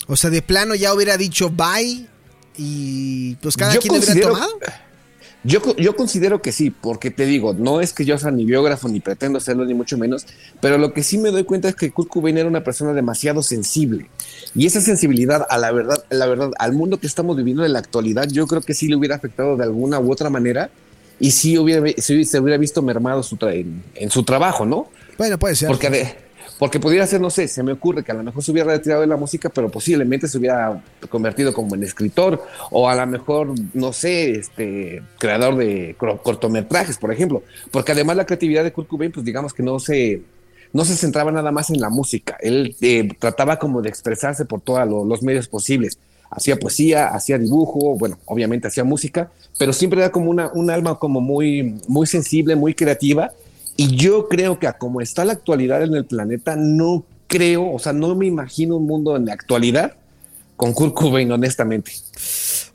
O 0.07 0.15
sea, 0.15 0.29
de 0.29 0.41
plano 0.41 0.75
ya 0.75 0.93
hubiera 0.93 1.17
dicho 1.17 1.49
bye 1.49 2.07
y 2.57 3.35
pues 3.35 3.55
cada 3.55 3.75
quien 3.77 3.95
hubiera 3.95 4.21
tomado. 4.21 4.59
Yo, 5.43 5.62
yo 5.77 5.96
considero 5.96 6.41
que 6.41 6.51
sí, 6.51 6.69
porque 6.69 7.12
te 7.12 7.25
digo, 7.25 7.53
no 7.53 7.79
es 7.79 7.93
que 7.93 8.03
yo 8.03 8.17
sea 8.17 8.29
ni 8.29 8.43
biógrafo 8.43 8.89
ni 8.89 9.00
pretendo 9.00 9.39
serlo, 9.39 9.63
ni 9.63 9.74
mucho 9.74 9.98
menos, 9.98 10.25
pero 10.60 10.77
lo 10.77 10.93
que 10.93 11.01
sí 11.01 11.17
me 11.17 11.31
doy 11.31 11.46
cuenta 11.46 11.69
es 11.69 11.75
que 11.75 11.91
Kurt 11.91 12.10
Cobain 12.10 12.38
era 12.38 12.50
una 12.50 12.63
persona 12.63 12.91
demasiado 12.91 13.41
sensible. 13.41 14.10
Y 14.53 14.65
esa 14.65 14.81
sensibilidad 14.81 15.46
a 15.50 15.58
la 15.58 15.72
verdad, 15.72 16.03
la 16.10 16.25
verdad, 16.25 16.51
al 16.60 16.74
mundo 16.74 17.00
que 17.00 17.08
estamos 17.08 17.38
viviendo 17.38 17.65
en 17.65 17.72
la 17.72 17.79
actualidad, 17.79 18.27
yo 18.29 18.48
creo 18.48 18.62
que 18.62 18.74
sí 18.74 18.89
le 18.89 18.98
hubiera 18.98 19.15
afectado 19.15 19.55
de 19.55 19.63
alguna 19.63 20.00
u 20.00 20.12
otra 20.12 20.29
manera 20.29 20.69
y 21.22 21.31
sí 21.31 21.58
hubiera, 21.58 21.86
se 21.98 22.39
hubiera 22.39 22.58
visto 22.58 22.81
mermado 22.81 23.24
su 23.24 23.38
en, 23.43 23.84
en, 23.96 24.10
su 24.10 24.24
trabajo, 24.24 24.65
¿no? 24.65 24.89
Bueno, 25.17 25.39
puede 25.39 25.55
ser. 25.55 25.69
Porque 25.69 26.17
porque 26.57 26.79
pudiera 26.79 27.05
ser, 27.05 27.21
no 27.21 27.29
sé, 27.29 27.47
se 27.47 27.63
me 27.63 27.73
ocurre 27.73 28.03
que 28.03 28.11
a 28.11 28.15
lo 28.15 28.23
mejor 28.23 28.43
se 28.43 28.51
hubiera 28.51 28.71
retirado 28.71 29.01
de 29.01 29.07
la 29.07 29.17
música, 29.17 29.49
pero 29.49 29.69
posiblemente 29.69 30.27
se 30.27 30.37
hubiera 30.37 30.81
convertido 31.09 31.53
como 31.53 31.75
en 31.75 31.83
escritor 31.83 32.43
o 32.71 32.89
a 32.89 32.95
lo 32.95 33.07
mejor, 33.07 33.53
no 33.73 33.93
sé, 33.93 34.31
este, 34.31 35.01
creador 35.17 35.57
de 35.57 35.95
cortometrajes, 35.97 36.97
por 36.97 37.11
ejemplo. 37.11 37.43
Porque 37.71 37.91
además 37.91 38.17
la 38.17 38.25
creatividad 38.25 38.63
de 38.63 38.73
Kurt 38.73 38.87
Cobain, 38.87 39.11
pues 39.11 39.25
digamos 39.25 39.53
que 39.53 39.63
no 39.63 39.79
se, 39.79 40.21
no 40.73 40.85
se 40.85 40.95
centraba 40.95 41.31
nada 41.31 41.51
más 41.51 41.69
en 41.69 41.79
la 41.79 41.89
música. 41.89 42.37
Él 42.41 42.75
eh, 42.81 43.09
trataba 43.19 43.59
como 43.59 43.81
de 43.81 43.89
expresarse 43.89 44.45
por 44.45 44.61
todos 44.61 44.87
los 45.07 45.21
medios 45.23 45.47
posibles. 45.47 45.99
Hacía 46.31 46.57
poesía, 46.57 47.07
hacía 47.07 47.39
dibujo, 47.39 47.97
bueno, 47.97 48.19
obviamente 48.25 48.67
hacía 48.67 48.83
música, 48.83 49.31
pero 49.57 49.73
siempre 49.73 49.99
era 49.99 50.11
como 50.11 50.29
una, 50.29 50.51
un 50.53 50.69
alma 50.69 50.99
como 50.99 51.21
muy, 51.21 51.79
muy 51.87 52.05
sensible, 52.05 52.55
muy 52.55 52.75
creativa 52.75 53.31
y 53.79 53.95
yo 53.95 54.27
creo 54.27 54.59
que 54.59 54.67
a 54.67 54.77
como 54.77 55.00
está 55.00 55.24
la 55.24 55.31
actualidad 55.31 55.81
en 55.81 55.95
el 55.95 56.03
planeta, 56.03 56.57
no 56.57 57.05
creo, 57.27 57.71
o 57.71 57.79
sea, 57.79 57.93
no 57.93 58.13
me 58.13 58.25
imagino 58.25 58.75
un 58.75 58.86
mundo 58.86 59.15
en 59.15 59.27
la 59.27 59.31
actualidad 59.31 59.95
con 60.57 60.74
Kurt 60.74 60.93
Cobain, 60.93 61.31
honestamente. 61.31 61.93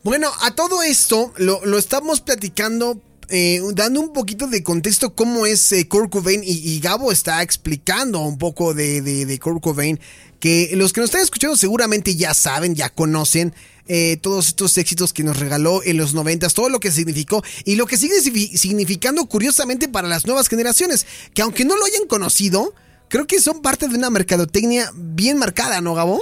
Bueno, 0.03 0.31
a 0.41 0.55
todo 0.55 0.83
esto 0.83 1.31
lo, 1.37 1.77
estamos 1.77 2.23
platicando 2.23 3.03
eh, 3.29 3.61
dando 3.75 4.01
un 4.01 4.15
poquito 4.15 4.47
de 4.47 4.63
contexto 4.63 5.15
cómo 5.15 5.45
es 5.45 5.73
eh, 5.73 5.87
Kurt 5.89 6.11
Cobain 6.11 6.41
y, 6.43 6.81
Gabo 6.81 7.13
está 7.13 7.43
explicando 7.43 8.21
un 8.21 8.39
poco 8.39 8.73
de, 8.73 9.03
de, 9.03 9.27
de 9.27 9.39
Kurt 9.39 9.63
Cobain, 9.63 10.01
que 10.41 10.71
los 10.73 10.95
que 10.95 11.03
nos 11.03 11.11
están 11.11 11.21
escuchando 11.21 11.55
seguramente 11.55 12.17
ya 12.17 12.33
saben, 12.33 12.75
ya 12.75 12.89
conocen, 12.89 13.53
eh, 13.87 14.17
todos 14.21 14.49
estos 14.49 14.79
éxitos 14.79 15.13
que 15.13 15.25
nos 15.25 15.39
regaló 15.39 15.83
en 15.85 15.97
los 15.97 16.15
noventas, 16.15 16.55
todo 16.55 16.69
lo 16.69 16.81
que 16.81 16.91
significó 16.91 17.43
y 17.65 17.77
lo 17.77 17.87
que 17.87 17.97
sigue 17.97 18.21
significando 18.21 19.27
curiosamente 19.27 19.89
para 19.89 20.09
las 20.09 20.27
nuevas 20.27 20.49
generaciones, 20.49 21.07
que 21.35 21.43
aunque 21.43 21.65
no 21.65 21.77
lo 21.77 21.85
hayan 21.85 22.07
conocido, 22.07 22.75
creo 23.09 23.27
que 23.27 23.41
son 23.41 23.63
parte 23.63 23.89
de 23.89 23.97
una 23.97 24.11
mercadotecnia 24.11 24.91
bien 24.95 25.39
marcada, 25.39 25.81
¿no, 25.81 25.95
Gabo? 25.95 26.21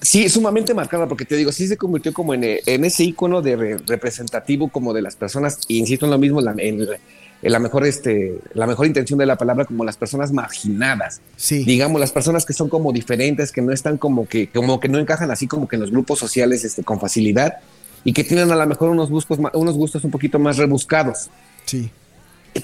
Sí, 0.00 0.28
sumamente 0.28 0.74
marcada, 0.74 1.08
porque 1.08 1.24
te 1.24 1.34
digo, 1.36 1.50
sí 1.50 1.66
se 1.66 1.76
convirtió 1.76 2.12
como 2.12 2.32
en, 2.32 2.44
ese 2.44 3.02
icono 3.02 3.42
de 3.42 3.78
representativo 3.84 4.68
como 4.68 4.94
de 4.94 5.02
las 5.02 5.16
personas, 5.16 5.58
insisto 5.66 6.06
en 6.06 6.12
lo 6.12 6.18
mismo, 6.18 6.40
en, 6.40 6.86
la 7.42 7.58
mejor, 7.58 7.86
este, 7.86 8.38
la 8.54 8.66
mejor 8.66 8.86
intención 8.86 9.18
de 9.18 9.26
la 9.26 9.36
palabra, 9.36 9.64
como 9.64 9.84
las 9.84 9.96
personas 9.96 10.32
marginadas. 10.32 11.20
Sí. 11.36 11.64
Digamos, 11.64 12.00
las 12.00 12.12
personas 12.12 12.44
que 12.44 12.52
son 12.52 12.68
como 12.68 12.92
diferentes, 12.92 13.52
que 13.52 13.62
no 13.62 13.72
están 13.72 13.96
como 13.96 14.26
que, 14.26 14.48
como 14.48 14.80
que 14.80 14.88
no 14.88 14.98
encajan 14.98 15.30
así 15.30 15.46
como 15.46 15.68
que 15.68 15.76
en 15.76 15.82
los 15.82 15.90
grupos 15.90 16.18
sociales 16.18 16.64
este, 16.64 16.82
con 16.82 17.00
facilidad 17.00 17.58
y 18.04 18.12
que 18.12 18.24
tienen 18.24 18.50
a 18.50 18.56
lo 18.56 18.66
mejor 18.66 18.90
unos 18.90 19.10
gustos, 19.10 19.38
unos 19.52 19.74
gustos 19.76 20.04
un 20.04 20.10
poquito 20.10 20.38
más 20.38 20.56
rebuscados. 20.56 21.30
Sí. 21.64 21.90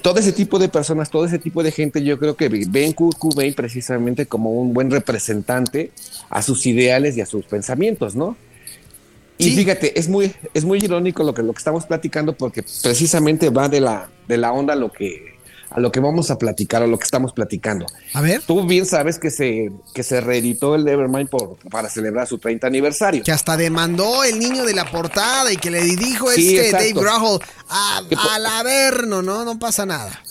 Todo 0.01 0.19
ese 0.19 0.33
tipo 0.33 0.59
de 0.59 0.67
personas, 0.67 1.09
todo 1.09 1.25
ese 1.25 1.39
tipo 1.39 1.63
de 1.63 1.71
gente, 1.71 2.03
yo 2.03 2.19
creo 2.19 2.35
que 2.35 2.49
ven 2.49 2.91
Kurt 2.91 3.17
Cobain 3.17 3.53
precisamente 3.53 4.25
como 4.25 4.51
un 4.51 4.73
buen 4.73 4.91
representante 4.91 5.91
a 6.29 6.41
sus 6.41 6.65
ideales 6.65 7.15
y 7.15 7.21
a 7.21 7.25
sus 7.25 7.45
pensamientos, 7.45 8.15
¿no? 8.15 8.35
Y 9.37 9.51
fíjate, 9.51 9.99
es 9.99 10.07
muy, 10.07 10.33
es 10.53 10.63
muy 10.63 10.79
irónico 10.79 11.23
lo 11.23 11.33
que, 11.33 11.43
lo 11.43 11.53
que 11.53 11.57
estamos 11.57 11.85
platicando 11.85 12.35
porque 12.35 12.63
precisamente 12.83 13.49
va 13.49 13.67
de 13.67 13.81
la, 13.81 14.09
de 14.27 14.37
la 14.37 14.51
onda 14.51 14.73
a 14.73 14.75
lo 14.75 14.91
que 14.91 15.35
a 15.71 15.79
lo 15.81 15.91
que 15.91 15.99
vamos 15.99 16.31
a 16.31 16.37
platicar 16.37 16.83
o 16.83 16.87
lo 16.87 16.97
que 16.97 17.03
estamos 17.03 17.33
platicando. 17.33 17.85
A 18.13 18.21
ver. 18.21 18.41
Tú 18.43 18.65
bien 18.65 18.85
sabes 18.85 19.19
que 19.19 19.29
se, 19.29 19.71
que 19.93 20.03
se 20.03 20.21
reeditó 20.21 20.75
el 20.75 20.85
Nevermind 20.85 21.27
por, 21.27 21.57
para 21.69 21.89
celebrar 21.89 22.27
su 22.27 22.37
30 22.37 22.65
aniversario. 22.65 23.23
Que 23.23 23.33
hasta 23.33 23.57
demandó 23.57 24.23
el 24.23 24.39
niño 24.39 24.63
de 24.63 24.73
la 24.73 24.89
portada 24.89 25.51
y 25.51 25.57
que 25.57 25.71
le 25.71 25.83
dijo 25.83 26.31
este 26.31 26.71
Dave 26.71 26.93
Grohl 26.93 27.41
a, 27.67 28.01
al 28.31 28.45
Averno, 28.45 29.21
¿no? 29.21 29.43
No 29.43 29.59
pasa 29.59 29.85
nada 29.85 30.21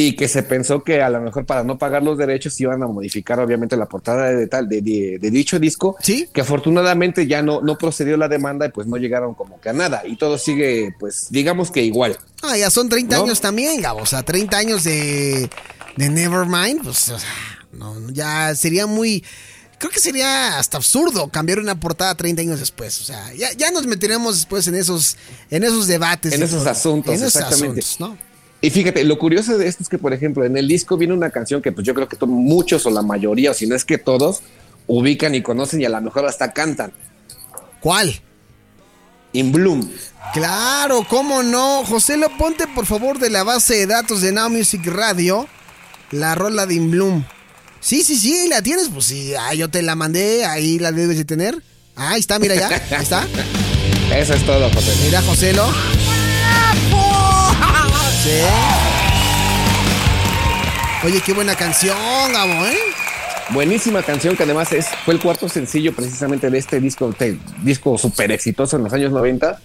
y 0.00 0.14
que 0.14 0.28
se 0.28 0.44
pensó 0.44 0.84
que 0.84 1.02
a 1.02 1.10
lo 1.10 1.20
mejor 1.20 1.44
para 1.44 1.64
no 1.64 1.76
pagar 1.76 2.04
los 2.04 2.16
derechos 2.16 2.58
iban 2.60 2.80
a 2.84 2.86
modificar 2.86 3.40
obviamente 3.40 3.76
la 3.76 3.86
portada 3.86 4.30
de 4.30 4.46
tal 4.46 4.68
de, 4.68 5.18
dicho 5.20 5.58
disco 5.58 5.96
sí 6.00 6.28
que 6.32 6.42
afortunadamente 6.42 7.26
ya 7.26 7.42
no 7.42 7.60
no 7.60 7.76
procedió 7.76 8.16
la 8.16 8.28
demanda 8.28 8.66
y 8.66 8.68
pues 8.70 8.86
no 8.86 8.96
llegaron 8.96 9.34
como 9.34 9.60
que 9.60 9.70
a 9.70 9.72
nada 9.72 10.02
y 10.06 10.16
todo 10.16 10.38
sigue 10.38 10.94
pues 11.00 11.26
digamos 11.30 11.72
que 11.72 11.82
igual 11.82 12.16
ah 12.42 12.56
ya 12.56 12.70
son 12.70 12.88
30 12.88 13.16
años 13.16 13.40
también 13.40 13.82
Gabo 13.82 14.02
o 14.02 14.06
sea 14.06 14.22
30 14.22 14.56
años 14.56 14.84
de 14.84 15.50
de 15.96 16.08
Nevermind 16.08 16.84
pues 16.84 17.12
no, 17.72 18.08
ya 18.10 18.54
sería 18.54 18.86
muy 18.86 19.24
creo 19.78 19.90
que 19.90 19.98
sería 19.98 20.58
hasta 20.58 20.76
absurdo 20.76 21.28
cambiar 21.28 21.58
una 21.58 21.78
portada 21.78 22.14
30 22.14 22.42
años 22.42 22.58
después. 22.58 23.00
O 23.00 23.04
sea, 23.04 23.32
ya, 23.34 23.52
ya 23.52 23.70
nos 23.70 23.86
meteremos 23.86 24.34
después 24.34 24.66
en 24.66 24.74
esos, 24.74 25.16
en 25.50 25.62
esos 25.62 25.86
debates. 25.86 26.32
En 26.32 26.42
esos 26.42 26.66
asuntos, 26.66 27.14
en 27.14 27.20
esos 27.20 27.36
exactamente. 27.36 27.80
Asuntos, 27.80 28.00
¿no? 28.00 28.27
Y 28.60 28.70
fíjate, 28.70 29.04
lo 29.04 29.18
curioso 29.18 29.56
de 29.56 29.68
esto 29.68 29.82
es 29.82 29.88
que, 29.88 29.98
por 29.98 30.12
ejemplo, 30.12 30.44
en 30.44 30.56
el 30.56 30.66
disco 30.66 30.96
viene 30.96 31.14
una 31.14 31.30
canción 31.30 31.62
que 31.62 31.70
pues 31.70 31.86
yo 31.86 31.94
creo 31.94 32.08
que 32.08 32.16
muchos 32.26 32.84
o 32.86 32.90
la 32.90 33.02
mayoría, 33.02 33.52
o 33.52 33.54
si 33.54 33.66
no 33.66 33.76
es 33.76 33.84
que 33.84 33.98
todos, 33.98 34.42
ubican 34.86 35.34
y 35.34 35.42
conocen 35.42 35.80
y 35.80 35.84
a 35.84 35.88
lo 35.90 36.00
mejor 36.00 36.26
hasta 36.26 36.52
cantan. 36.52 36.92
¿Cuál? 37.80 38.20
In 39.32 39.52
Bloom. 39.52 39.88
Claro, 40.32 41.06
cómo 41.08 41.42
no. 41.42 41.84
José, 41.84 42.16
lo 42.16 42.36
ponte 42.36 42.66
por 42.66 42.86
favor 42.86 43.18
de 43.18 43.30
la 43.30 43.44
base 43.44 43.76
de 43.76 43.86
datos 43.86 44.22
de 44.22 44.32
Now 44.32 44.50
Music 44.50 44.84
Radio. 44.86 45.46
La 46.10 46.34
rola 46.34 46.66
de 46.66 46.74
In 46.74 46.90
Bloom. 46.90 47.24
Sí, 47.80 48.02
sí, 48.02 48.16
sí, 48.16 48.48
la 48.48 48.62
tienes. 48.62 48.88
Pues 48.88 49.04
sí, 49.04 49.34
ah, 49.38 49.54
yo 49.54 49.70
te 49.70 49.82
la 49.82 49.94
mandé, 49.94 50.44
ahí 50.44 50.78
la 50.78 50.90
debes 50.90 51.16
de 51.16 51.24
tener. 51.24 51.62
Ah, 51.94 52.10
ahí 52.10 52.20
está, 52.20 52.38
mira 52.38 52.56
ya. 52.56 52.68
Ahí 52.68 53.02
está. 53.02 53.26
Eso 54.16 54.34
es 54.34 54.44
todo, 54.44 54.68
José. 54.70 54.92
Mira, 55.04 55.22
José, 55.22 55.52
lo. 55.52 55.68
Oye, 61.04 61.20
qué 61.24 61.32
buena 61.32 61.54
canción, 61.54 61.96
Gabo, 62.32 62.66
¿eh? 62.66 62.76
Buenísima 63.50 64.02
canción 64.02 64.36
que 64.36 64.42
además 64.42 64.72
es, 64.72 64.88
fue 65.04 65.14
el 65.14 65.20
cuarto 65.20 65.48
sencillo 65.48 65.94
precisamente 65.94 66.50
de 66.50 66.58
este 66.58 66.80
disco, 66.80 67.14
disco 67.62 67.96
súper 67.96 68.32
exitoso 68.32 68.76
en 68.76 68.82
los 68.82 68.92
años 68.92 69.12
90. 69.12 69.60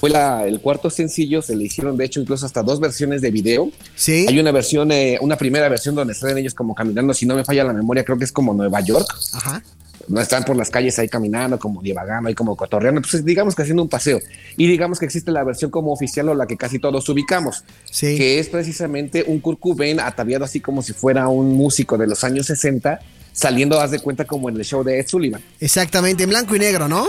Fue 0.00 0.08
la, 0.08 0.46
el 0.46 0.60
cuarto 0.60 0.88
sencillo, 0.88 1.42
se 1.42 1.54
le 1.54 1.64
hicieron 1.64 1.98
de 1.98 2.06
hecho 2.06 2.18
incluso 2.18 2.46
hasta 2.46 2.62
dos 2.62 2.80
versiones 2.80 3.20
de 3.20 3.30
video. 3.30 3.70
Sí. 3.94 4.24
Hay 4.26 4.38
una 4.38 4.52
versión, 4.52 4.90
eh, 4.90 5.18
una 5.20 5.36
primera 5.36 5.68
versión 5.68 5.94
donde 5.94 6.14
salen 6.14 6.38
ellos 6.38 6.54
como 6.54 6.74
caminando, 6.74 7.12
si 7.12 7.26
no 7.26 7.34
me 7.34 7.44
falla 7.44 7.62
la 7.64 7.74
memoria, 7.74 8.02
creo 8.02 8.16
que 8.16 8.24
es 8.24 8.32
como 8.32 8.54
Nueva 8.54 8.80
York. 8.80 9.06
Ajá. 9.34 9.62
No 10.08 10.20
están 10.20 10.44
por 10.44 10.56
las 10.56 10.70
calles 10.70 10.98
ahí 10.98 11.08
caminando, 11.08 11.58
como 11.58 11.80
divagando, 11.82 12.28
ahí 12.28 12.34
como 12.34 12.56
cotorreando, 12.56 13.00
pues 13.02 13.24
digamos 13.24 13.54
que 13.54 13.62
haciendo 13.62 13.82
un 13.82 13.88
paseo. 13.88 14.20
Y 14.56 14.66
digamos 14.66 14.98
que 14.98 15.04
existe 15.06 15.30
la 15.30 15.44
versión 15.44 15.70
como 15.70 15.92
oficial 15.92 16.28
o 16.28 16.34
la 16.34 16.46
que 16.46 16.56
casi 16.56 16.78
todos 16.78 17.08
ubicamos, 17.08 17.64
Sí. 17.90 18.16
que 18.16 18.38
es 18.38 18.48
precisamente 18.48 19.24
un 19.26 19.40
Kurt 19.40 19.60
Cobain 19.60 20.00
ataviado 20.00 20.44
así 20.44 20.60
como 20.60 20.82
si 20.82 20.92
fuera 20.92 21.28
un 21.28 21.54
músico 21.56 21.96
de 21.98 22.06
los 22.06 22.22
años 22.24 22.46
60, 22.46 23.00
saliendo, 23.32 23.80
haz 23.80 23.90
de 23.90 23.98
cuenta, 23.98 24.24
como 24.24 24.48
en 24.48 24.56
el 24.56 24.64
show 24.64 24.84
de 24.84 25.00
Ed 25.00 25.06
Sullivan. 25.08 25.42
Exactamente, 25.60 26.22
en 26.22 26.30
blanco 26.30 26.54
y 26.54 26.58
negro, 26.60 26.86
¿no? 26.88 27.06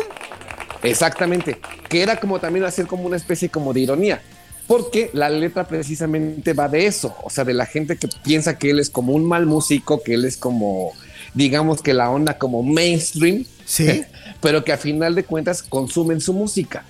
Exactamente, 0.84 1.58
que 1.90 2.02
era 2.02 2.20
como 2.20 2.40
también 2.40 2.66
hacer 2.66 2.86
como 2.88 3.04
una 3.04 3.18
especie 3.18 3.50
como 3.50 3.74
de 3.74 3.82
ironía, 3.82 4.22
porque 4.68 5.10
la 5.14 5.30
letra 5.30 5.68
precisamente 5.68 6.54
va 6.54 6.68
de 6.68 6.86
eso, 6.88 7.16
o 7.24 7.30
sea, 7.30 7.44
de 7.44 7.54
la 7.54 7.66
gente 7.66 7.98
que 7.98 8.08
piensa 8.24 8.58
que 8.58 8.70
él 8.72 8.80
es 8.80 8.90
como 8.90 9.14
un 9.14 9.26
mal 9.26 9.46
músico, 9.46 10.02
que 10.04 10.14
él 10.14 10.26
es 10.26 10.38
como, 10.38 10.94
digamos 11.36 11.82
que 11.84 11.94
la 11.94 12.10
onda 12.10 12.38
como 12.40 12.64
mainstream, 12.64 13.46
Sí. 13.66 14.04
pero 14.42 14.64
que 14.64 14.74
a 14.74 14.78
final 14.78 15.14
de 15.16 15.24
cuentas 15.24 15.62
consumen 15.62 16.20
su 16.22 16.34
música. 16.34 16.84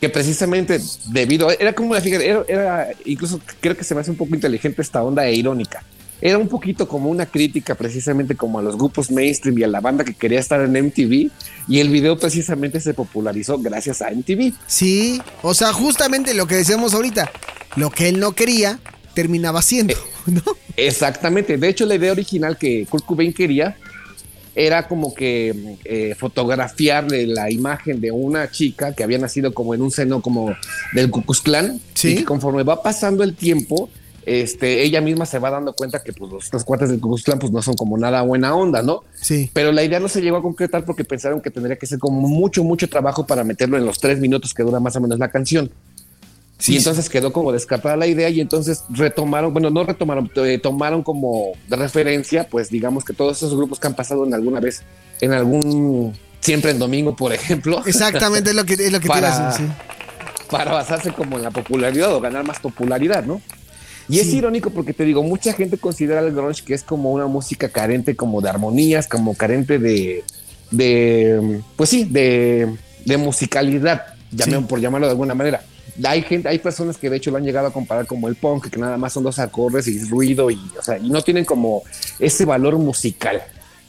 Que 0.00 0.08
precisamente 0.08 0.80
debido, 1.10 1.48
era 1.50 1.72
como 1.74 1.90
una 1.90 2.00
fíjate, 2.00 2.28
era, 2.28 2.42
era- 2.48 2.88
incluso 3.04 3.40
creo 3.60 3.76
que 3.76 3.84
se 3.84 3.94
me 3.94 4.00
hace 4.00 4.10
un 4.10 4.16
poco 4.16 4.34
inteligente 4.34 4.82
esta 4.82 5.02
onda 5.02 5.26
e 5.28 5.34
irónica. 5.34 5.84
Era 6.20 6.38
un 6.38 6.48
poquito 6.48 6.86
como 6.88 7.08
una 7.10 7.26
crítica 7.26 7.74
precisamente 7.74 8.36
como 8.36 8.58
a 8.58 8.62
los 8.62 8.76
grupos 8.76 9.10
mainstream 9.10 9.58
y 9.58 9.62
a 9.64 9.68
la 9.68 9.80
banda 9.80 10.04
que 10.04 10.14
quería 10.14 10.38
estar 10.38 10.60
en 10.60 10.72
MTV 10.86 11.30
y 11.68 11.80
el 11.80 11.88
video 11.88 12.16
precisamente 12.18 12.80
se 12.80 12.94
popularizó 12.94 13.58
gracias 13.58 14.02
a 14.02 14.10
MTV. 14.10 14.52
Sí. 14.68 15.20
O 15.42 15.52
sea, 15.54 15.72
justamente 15.72 16.34
lo 16.34 16.46
que 16.46 16.54
decíamos 16.56 16.94
ahorita. 16.94 17.30
Lo 17.76 17.90
que 17.90 18.08
él 18.08 18.20
no 18.20 18.32
quería, 18.32 18.78
terminaba 19.14 19.60
haciendo, 19.60 19.94
¿no? 20.26 20.42
Exactamente. 20.76 21.56
De 21.56 21.68
hecho, 21.68 21.86
la 21.86 21.94
idea 21.94 22.12
original 22.12 22.56
que 22.56 22.86
Kurt 22.88 23.04
Cobain 23.04 23.32
quería 23.32 23.76
era 24.54 24.86
como 24.86 25.14
que 25.14 25.78
eh, 25.84 26.14
fotografiarle 26.18 27.26
la 27.26 27.50
imagen 27.50 28.00
de 28.00 28.10
una 28.10 28.50
chica 28.50 28.94
que 28.94 29.02
había 29.02 29.18
nacido 29.18 29.54
como 29.54 29.74
en 29.74 29.80
un 29.80 29.90
seno 29.90 30.20
como 30.20 30.54
del 30.92 31.10
Klan 31.42 31.80
Sí. 31.94 32.08
y 32.08 32.14
que 32.16 32.24
conforme 32.24 32.62
va 32.62 32.82
pasando 32.82 33.22
el 33.24 33.34
tiempo, 33.34 33.88
este, 34.26 34.82
ella 34.82 35.00
misma 35.00 35.26
se 35.26 35.38
va 35.38 35.50
dando 35.50 35.72
cuenta 35.72 36.02
que 36.02 36.12
pues, 36.12 36.30
los, 36.30 36.52
los 36.52 36.64
cuates 36.64 36.90
del 36.90 37.00
Klan 37.00 37.38
pues, 37.38 37.50
no 37.50 37.62
son 37.62 37.74
como 37.74 37.96
nada 37.96 38.22
buena 38.22 38.54
onda, 38.54 38.82
¿no? 38.82 39.04
Sí. 39.14 39.50
Pero 39.52 39.72
la 39.72 39.84
idea 39.84 40.00
no 40.00 40.08
se 40.08 40.20
llegó 40.20 40.36
a 40.36 40.42
concretar 40.42 40.84
porque 40.84 41.04
pensaron 41.04 41.40
que 41.40 41.50
tendría 41.50 41.76
que 41.76 41.86
ser 41.86 41.98
como 41.98 42.28
mucho, 42.28 42.62
mucho 42.62 42.88
trabajo 42.88 43.26
para 43.26 43.44
meterlo 43.44 43.78
en 43.78 43.86
los 43.86 43.98
tres 43.98 44.18
minutos 44.20 44.52
que 44.52 44.62
dura 44.62 44.80
más 44.80 44.94
o 44.96 45.00
menos 45.00 45.18
la 45.18 45.30
canción. 45.30 45.70
Sí, 46.62 46.74
y 46.74 46.76
entonces 46.76 47.08
quedó 47.10 47.32
como 47.32 47.50
descartada 47.50 47.96
la 47.96 48.06
idea 48.06 48.28
y 48.28 48.40
entonces 48.40 48.84
retomaron, 48.90 49.52
bueno, 49.52 49.68
no 49.70 49.82
retomaron, 49.82 50.30
eh, 50.36 50.58
tomaron 50.58 51.02
como 51.02 51.52
de 51.68 51.74
referencia, 51.74 52.46
pues 52.48 52.70
digamos 52.70 53.04
que 53.04 53.12
todos 53.12 53.36
esos 53.38 53.56
grupos 53.56 53.80
que 53.80 53.88
han 53.88 53.94
pasado 53.96 54.24
en 54.24 54.32
alguna 54.32 54.60
vez, 54.60 54.82
en 55.20 55.32
algún, 55.32 56.12
siempre 56.38 56.70
en 56.70 56.78
domingo, 56.78 57.16
por 57.16 57.32
ejemplo, 57.32 57.82
Exactamente 57.86 58.50
es 58.50 58.56
lo 58.56 58.64
que, 58.64 58.74
es 58.74 58.92
lo 58.92 59.00
que 59.00 59.08
Para- 59.08 59.48
decir, 59.48 59.66
sí. 59.66 59.72
para 60.50 60.70
basarse 60.72 61.10
como 61.10 61.36
en 61.36 61.42
la 61.42 61.50
popularidad 61.50 62.14
o 62.14 62.20
ganar 62.20 62.44
más 62.44 62.60
popularidad, 62.60 63.24
¿no? 63.24 63.40
Y 64.08 64.20
es 64.20 64.28
irónico 64.32 64.70
porque 64.70 64.92
te 64.92 65.04
digo, 65.04 65.22
mucha 65.24 65.52
gente 65.54 65.78
considera 65.78 66.20
el 66.20 66.32
grunge 66.32 66.62
que 66.64 66.74
es 66.74 66.84
como 66.84 67.10
una 67.10 67.26
música 67.26 67.70
carente 67.70 68.14
como 68.14 68.40
de 68.40 68.50
armonías, 68.50 69.08
como 69.08 69.34
carente 69.34 69.78
de, 69.80 70.22
de 70.70 71.60
pues 71.76 71.90
sí, 71.90 72.04
de, 72.04 72.72
de 73.04 73.16
musicalidad, 73.16 74.04
llamen- 74.32 74.66
por 74.68 74.80
llamarlo 74.80 75.06
de 75.08 75.12
alguna 75.12 75.34
manera. 75.34 75.62
Hay 76.04 76.22
gente, 76.22 76.48
hay 76.48 76.58
personas 76.58 76.96
que 76.96 77.10
de 77.10 77.16
hecho 77.16 77.30
lo 77.30 77.36
han 77.36 77.44
llegado 77.44 77.66
a 77.66 77.72
comparar 77.72 78.06
como 78.06 78.28
el 78.28 78.36
punk, 78.36 78.68
que 78.68 78.78
nada 78.78 78.96
más 78.96 79.12
son 79.12 79.24
dos 79.24 79.38
acordes 79.38 79.86
y 79.86 80.02
ruido 80.04 80.50
y, 80.50 80.58
o 80.78 80.82
sea, 80.82 80.98
y 80.98 81.10
no 81.10 81.22
tienen 81.22 81.44
como 81.44 81.82
ese 82.18 82.44
valor 82.44 82.78
musical. 82.78 83.42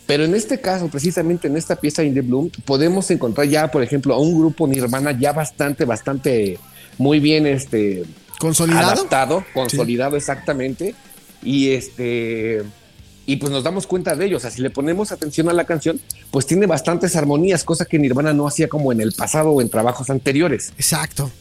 Pero 0.06 0.26
en 0.26 0.36
este 0.36 0.60
caso, 0.60 0.88
precisamente 0.90 1.48
en 1.48 1.56
esta 1.56 1.76
pieza 1.76 2.04
In 2.04 2.14
the 2.14 2.22
Bloom, 2.22 2.50
podemos 2.66 3.10
encontrar 3.12 3.48
ya, 3.48 3.70
por 3.72 3.84
ejemplo, 3.84 4.14
a 4.14 4.20
un 4.20 4.38
grupo 4.38 4.68
Nirvana 4.68 5.18
ya 5.18 5.32
bastante, 5.32 5.86
bastante 5.86 6.60
muy 6.98 7.20
bien 7.20 7.48
este 7.48 8.04
¿Consolidado? 8.40 8.92
adaptado, 8.92 9.46
consolidado 9.54 10.18
exactamente. 10.18 10.96
Y 11.42 11.72
este 11.72 12.64
y 13.26 13.38
pues 13.38 13.52
nos 13.52 13.64
damos 13.64 13.88
cuenta 13.88 14.16
de 14.16 14.26
ello. 14.26 14.38
O 14.38 14.40
sea, 14.40 14.52
si 14.52 14.62
le 14.62 14.70
ponemos 14.70 15.12
atención 15.14 15.48
a 15.50 15.54
la 15.54 15.66
canción, 15.66 16.02
pues 16.32 16.46
tiene 16.46 16.66
bastantes 16.66 17.16
armonías, 17.16 17.64
cosa 17.64 17.86
que 17.86 17.98
Nirvana 17.98 18.34
no 18.34 18.46
hacía 18.46 18.68
como 18.68 18.92
en 18.92 19.00
el 19.00 19.14
pasado 19.14 19.52
o 19.52 19.62
en 19.62 19.70
trabajos 19.70 20.10
anteriores. 20.10 20.74
Exacto. 20.76 21.32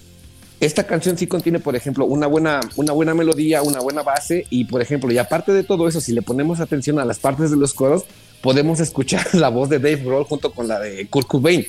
Esta 0.62 0.86
canción 0.86 1.18
sí 1.18 1.26
contiene, 1.26 1.58
por 1.58 1.74
ejemplo, 1.74 2.04
una 2.04 2.28
buena, 2.28 2.60
una 2.76 2.92
buena 2.92 3.14
melodía, 3.14 3.62
una 3.62 3.80
buena 3.80 4.04
base 4.04 4.46
y, 4.48 4.66
por 4.66 4.80
ejemplo, 4.80 5.10
y 5.10 5.18
aparte 5.18 5.52
de 5.52 5.64
todo 5.64 5.88
eso, 5.88 6.00
si 6.00 6.12
le 6.12 6.22
ponemos 6.22 6.60
atención 6.60 7.00
a 7.00 7.04
las 7.04 7.18
partes 7.18 7.50
de 7.50 7.56
los 7.56 7.74
coros, 7.74 8.04
podemos 8.42 8.78
escuchar 8.78 9.26
la 9.34 9.48
voz 9.48 9.68
de 9.70 9.80
Dave 9.80 9.96
Grohl 9.96 10.22
junto 10.22 10.52
con 10.52 10.68
la 10.68 10.78
de 10.78 11.04
Kurt 11.08 11.26
Cobain, 11.26 11.66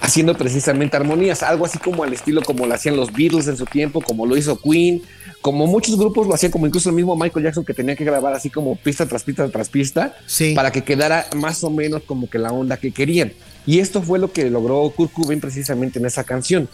haciendo 0.00 0.36
precisamente 0.36 0.96
armonías, 0.96 1.42
algo 1.42 1.66
así 1.66 1.78
como 1.78 2.04
al 2.04 2.12
estilo 2.12 2.40
como 2.42 2.64
lo 2.64 2.74
hacían 2.74 2.96
los 2.96 3.12
Beatles 3.12 3.48
en 3.48 3.56
su 3.56 3.64
tiempo, 3.64 4.00
como 4.00 4.24
lo 4.24 4.36
hizo 4.36 4.56
Queen, 4.60 5.02
como 5.40 5.66
muchos 5.66 5.98
grupos 5.98 6.28
lo 6.28 6.34
hacían, 6.34 6.52
como 6.52 6.68
incluso 6.68 6.90
el 6.90 6.94
mismo 6.94 7.16
Michael 7.16 7.44
Jackson 7.44 7.64
que 7.64 7.74
tenía 7.74 7.96
que 7.96 8.04
grabar 8.04 8.34
así 8.34 8.50
como 8.50 8.76
pista 8.76 9.04
tras 9.06 9.24
pista 9.24 9.48
tras 9.48 9.68
pista, 9.68 10.16
Sí. 10.26 10.54
para 10.54 10.70
que 10.70 10.84
quedara 10.84 11.26
más 11.34 11.64
o 11.64 11.70
menos 11.70 12.02
como 12.04 12.30
que 12.30 12.38
la 12.38 12.52
onda 12.52 12.76
que 12.76 12.92
querían. 12.92 13.32
Y 13.66 13.80
esto 13.80 14.00
fue 14.00 14.20
lo 14.20 14.30
que 14.30 14.48
logró 14.48 14.88
Kurt 14.90 15.12
Cobain 15.12 15.40
precisamente 15.40 15.98
en 15.98 16.06
esa 16.06 16.22
canción. 16.22 16.68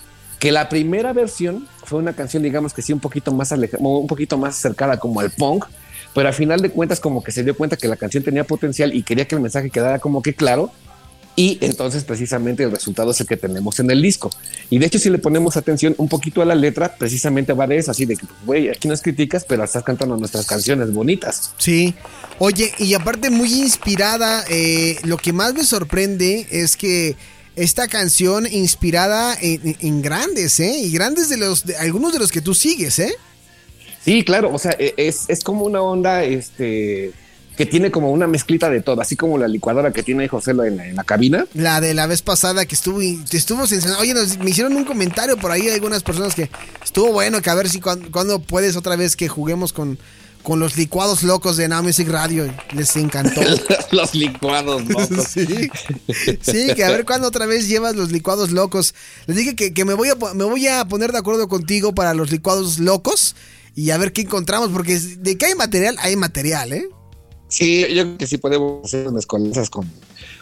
Que 0.45 0.53
la 0.53 0.69
primera 0.69 1.15
versión 1.15 1.67
fue 1.85 2.01
una 2.01 2.13
canción, 2.13 2.43
digamos 2.43 2.75
que 2.75 2.83
sí, 2.83 2.93
un 2.93 3.01
poquito 3.01 3.33
más 3.33 3.51
aleja- 3.51 3.79
un 3.81 4.07
poquito 4.07 4.37
más 4.37 4.59
acercada 4.59 4.99
como 4.99 5.21
al 5.21 5.31
punk, 5.31 5.65
pero 6.15 6.29
al 6.29 6.35
final 6.35 6.61
de 6.61 6.69
cuentas 6.69 7.01
como 7.01 7.25
que 7.25 7.33
se 7.33 7.43
dio 7.43 7.57
cuenta 7.57 7.79
que 7.79 7.89
la 7.89 7.97
canción 7.97 8.23
tenía 8.23 8.45
potencial 8.45 8.95
y 8.95 9.03
quería 9.05 9.27
que 9.27 9.37
el 9.37 9.41
mensaje 9.41 9.71
quedara 9.71 10.01
como 10.01 10.21
que 10.21 10.35
claro. 10.35 10.71
Y 11.35 11.57
entonces 11.63 12.05
precisamente 12.05 12.63
el 12.63 12.73
resultado 12.73 13.13
es 13.13 13.21
el 13.23 13.27
que 13.27 13.39
tenemos 13.39 13.81
en 13.81 13.91
el 13.91 14.03
disco. 14.03 14.29
Y 14.69 14.79
de 14.79 14.85
hecho 14.85 14.99
si 14.99 15.09
le 15.09 15.17
ponemos 15.17 15.57
atención 15.57 15.95
un 15.97 16.11
poquito 16.11 16.43
a 16.43 16.45
la 16.45 16.55
letra, 16.55 16.95
precisamente 16.95 17.55
va 17.55 17.67
de 17.67 17.79
eso, 17.79 17.91
así 17.93 18.05
de 18.05 18.15
que, 18.15 18.27
pues, 18.27 18.45
güey, 18.45 18.69
aquí 18.69 18.87
nos 18.87 19.01
criticas, 19.01 19.47
pero 19.49 19.65
estás 19.65 19.83
cantando 19.83 20.15
nuestras 20.15 20.45
canciones 20.47 20.93
bonitas. 20.93 21.55
Sí. 21.57 21.95
Oye, 22.39 22.71
y 22.79 22.93
aparte 22.93 23.31
muy 23.31 23.51
inspirada, 23.51 24.45
eh, 24.51 24.99
lo 25.05 25.17
que 25.17 25.33
más 25.33 25.55
me 25.55 25.65
sorprende 25.65 26.47
es 26.51 26.77
que 26.77 27.17
esta 27.57 27.89
canción 27.89 28.47
inspirada 28.51 29.37
en, 29.41 30.03
grandes, 30.03 30.59
¿eh? 30.61 30.79
Y 30.79 30.91
grandes 30.93 31.29
de 31.29 31.37
los, 31.37 31.65
de 31.65 31.77
algunos 31.77 32.13
de 32.13 32.19
los 32.19 32.31
que 32.33 32.41
tú 32.41 32.55
sigues, 32.55 32.99
¿eh? 32.99 33.15
Sí, 34.05 34.25
claro, 34.25 34.53
o 34.53 34.59
sea, 34.59 34.73
e- 34.79 34.95
es, 34.97 35.25
es 35.29 35.43
como 35.43 35.65
una 35.65 35.81
onda, 35.81 36.25
este, 36.25 37.13
que 37.57 37.65
tiene 37.67 37.91
como 37.91 38.11
una 38.11 38.27
mezclita 38.27 38.69
de 38.69 38.81
todo, 38.83 39.01
así 39.01 39.17
como 39.17 39.39
la 39.39 39.49
licuadora 39.49 39.93
que 39.93 40.03
tiene 40.03 40.29
José 40.29 40.51
en 40.51 40.57
la, 40.77 40.87
en 40.89 40.97
la 40.97 41.05
cabina. 41.05 41.47
La 41.55 41.81
de 41.81 41.95
la 41.95 42.07
vez 42.07 42.21
pasada 42.21 42.67
que 42.67 42.75
estuvo, 42.75 42.99
te 43.31 43.37
estuvo 43.37 43.67
sensacional. 43.67 44.01
Oye, 44.03 44.13
nos- 44.15 44.37
me 44.39 44.51
hicieron 44.51 44.77
un 44.77 44.85
comentario 44.85 45.37
por 45.37 45.51
ahí 45.53 45.69
algunas 45.69 46.03
personas 46.03 46.35
que 46.35 46.51
estuvo 46.85 47.13
bueno, 47.13 47.41
que 47.41 47.51
a 47.51 47.55
ver 47.55 47.69
si 47.69 47.81
cuan- 47.81 48.11
cuando 48.11 48.41
puedes 48.41 48.77
otra 48.77 48.97
vez 48.97 49.17
que 49.17 49.29
juguemos 49.29 49.73
con, 49.73 49.99
con 50.45 50.61
los 50.61 50.77
licuados 50.77 51.23
locos 51.23 51.57
de 51.57 51.67
Now 51.69 51.83
Music 51.83 52.07
Radio. 52.09 52.55
Les 52.73 52.95
encantó. 52.97 53.41
Los 53.91 54.15
licuados, 54.15 54.85
locos. 54.87 55.27
Sí, 55.29 55.71
sí, 56.43 56.67
que 56.77 56.85
a 56.85 56.91
ver 56.91 57.05
cuándo 57.07 57.27
otra 57.27 57.47
vez 57.47 57.67
llevas 57.67 57.97
los 57.97 58.13
licuados 58.13 58.51
locos. 58.51 58.95
Les 59.27 59.37
dije 59.37 59.57
que, 59.57 59.73
que 59.73 59.85
me, 59.85 59.95
voy 59.95 60.11
a, 60.11 60.35
me 60.35 60.45
voy 60.45 60.69
a 60.69 60.85
poner 60.85 61.13
de 61.13 61.19
acuerdo 61.19 61.49
contigo 61.49 61.95
para 61.95 62.13
los 62.13 62.31
licuados 62.31 62.79
locos 62.79 63.35
y 63.75 63.91
a 63.91 63.99
ver 63.99 64.13
qué 64.13 64.21
encontramos, 64.23 64.69
porque 64.71 64.99
de 64.99 65.39
que 65.39 65.47
hay 65.47 65.55
material, 65.55 65.97
hay 65.99 66.15
material, 66.17 66.73
¿eh? 66.73 66.89
Sí, 67.49 67.81
yo 67.95 68.03
creo 68.03 68.19
que 68.19 68.27
sí 68.27 68.37
podemos 68.37 68.85
hacer 68.85 69.09
unas 69.09 69.27
con, 69.27 69.51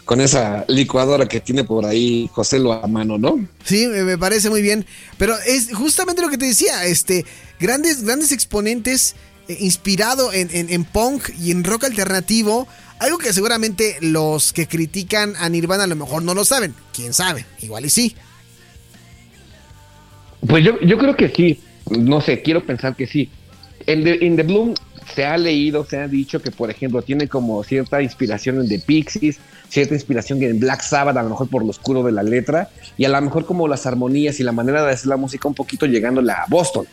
con 0.03 0.19
esa 0.19 0.65
licuadora 0.67 1.27
que 1.27 1.39
tiene 1.39 1.63
por 1.63 1.85
ahí 1.85 2.29
José 2.33 2.59
lo 2.59 2.73
a 2.73 2.87
mano, 2.87 3.17
¿no? 3.17 3.47
Sí, 3.63 3.87
me, 3.87 4.17
parece 4.17 4.49
muy 4.49 4.61
bien. 4.61 4.85
Pero 5.17 5.35
es 5.45 5.73
justamente 5.73 6.21
lo 6.21 6.29
que 6.29 6.37
te 6.37 6.45
decía, 6.45 6.85
este, 6.85 7.25
grandes, 7.59 8.03
grandes 8.03 8.31
exponentes 8.31 9.15
inspirado 9.47 10.31
en, 10.33 10.49
en- 10.51 10.69
en 10.71 10.83
punk 10.85 11.29
y 11.39 11.51
en 11.51 11.63
rock 11.63 11.85
alternativo. 11.85 12.67
Algo 12.99 13.17
que 13.17 13.33
seguramente 13.33 13.97
los 14.01 14.53
que 14.53 14.67
critican 14.67 15.33
a 15.37 15.49
Nirvana 15.49 15.83
a 15.83 15.87
lo 15.87 15.95
mejor 15.95 16.23
no 16.23 16.33
lo 16.33 16.45
saben. 16.45 16.73
Quién 16.93 17.13
sabe, 17.13 17.45
igual 17.61 17.85
y 17.85 17.89
sí. 17.89 18.15
Pues 20.47 20.63
yo, 20.63 20.79
yo 20.81 20.97
creo 20.97 21.15
que 21.15 21.29
sí, 21.29 21.61
no 21.89 22.21
sé, 22.21 22.41
quiero 22.41 22.65
pensar 22.65 22.95
que 22.95 23.07
sí. 23.07 23.29
En 23.85 24.03
The, 24.03 24.25
in 24.25 24.35
The 24.35 24.43
Bloom 24.43 24.73
se 25.13 25.25
ha 25.25 25.37
leído, 25.37 25.85
se 25.85 25.97
ha 25.97 26.07
dicho 26.07 26.41
que, 26.41 26.51
por 26.51 26.69
ejemplo, 26.69 27.01
tiene 27.01 27.27
como 27.27 27.63
cierta 27.63 28.01
inspiración 28.01 28.59
en 28.61 28.69
The 28.69 28.79
Pixies, 28.79 29.37
cierta 29.69 29.93
inspiración 29.93 30.41
en 30.43 30.59
Black 30.59 30.81
Sabbath, 30.81 31.17
a 31.17 31.23
lo 31.23 31.29
mejor 31.29 31.49
por 31.49 31.63
lo 31.63 31.69
oscuro 31.69 32.03
de 32.03 32.11
la 32.11 32.23
letra, 32.23 32.69
y 32.97 33.05
a 33.05 33.09
lo 33.09 33.21
mejor 33.21 33.45
como 33.45 33.67
las 33.67 33.85
armonías 33.85 34.39
y 34.39 34.43
la 34.43 34.51
manera 34.51 34.83
de 34.85 34.91
hacer 34.91 35.07
la 35.07 35.17
música 35.17 35.47
un 35.47 35.55
poquito 35.55 35.85
llegándole 35.85 36.31
a 36.31 36.45
Boston, 36.47 36.85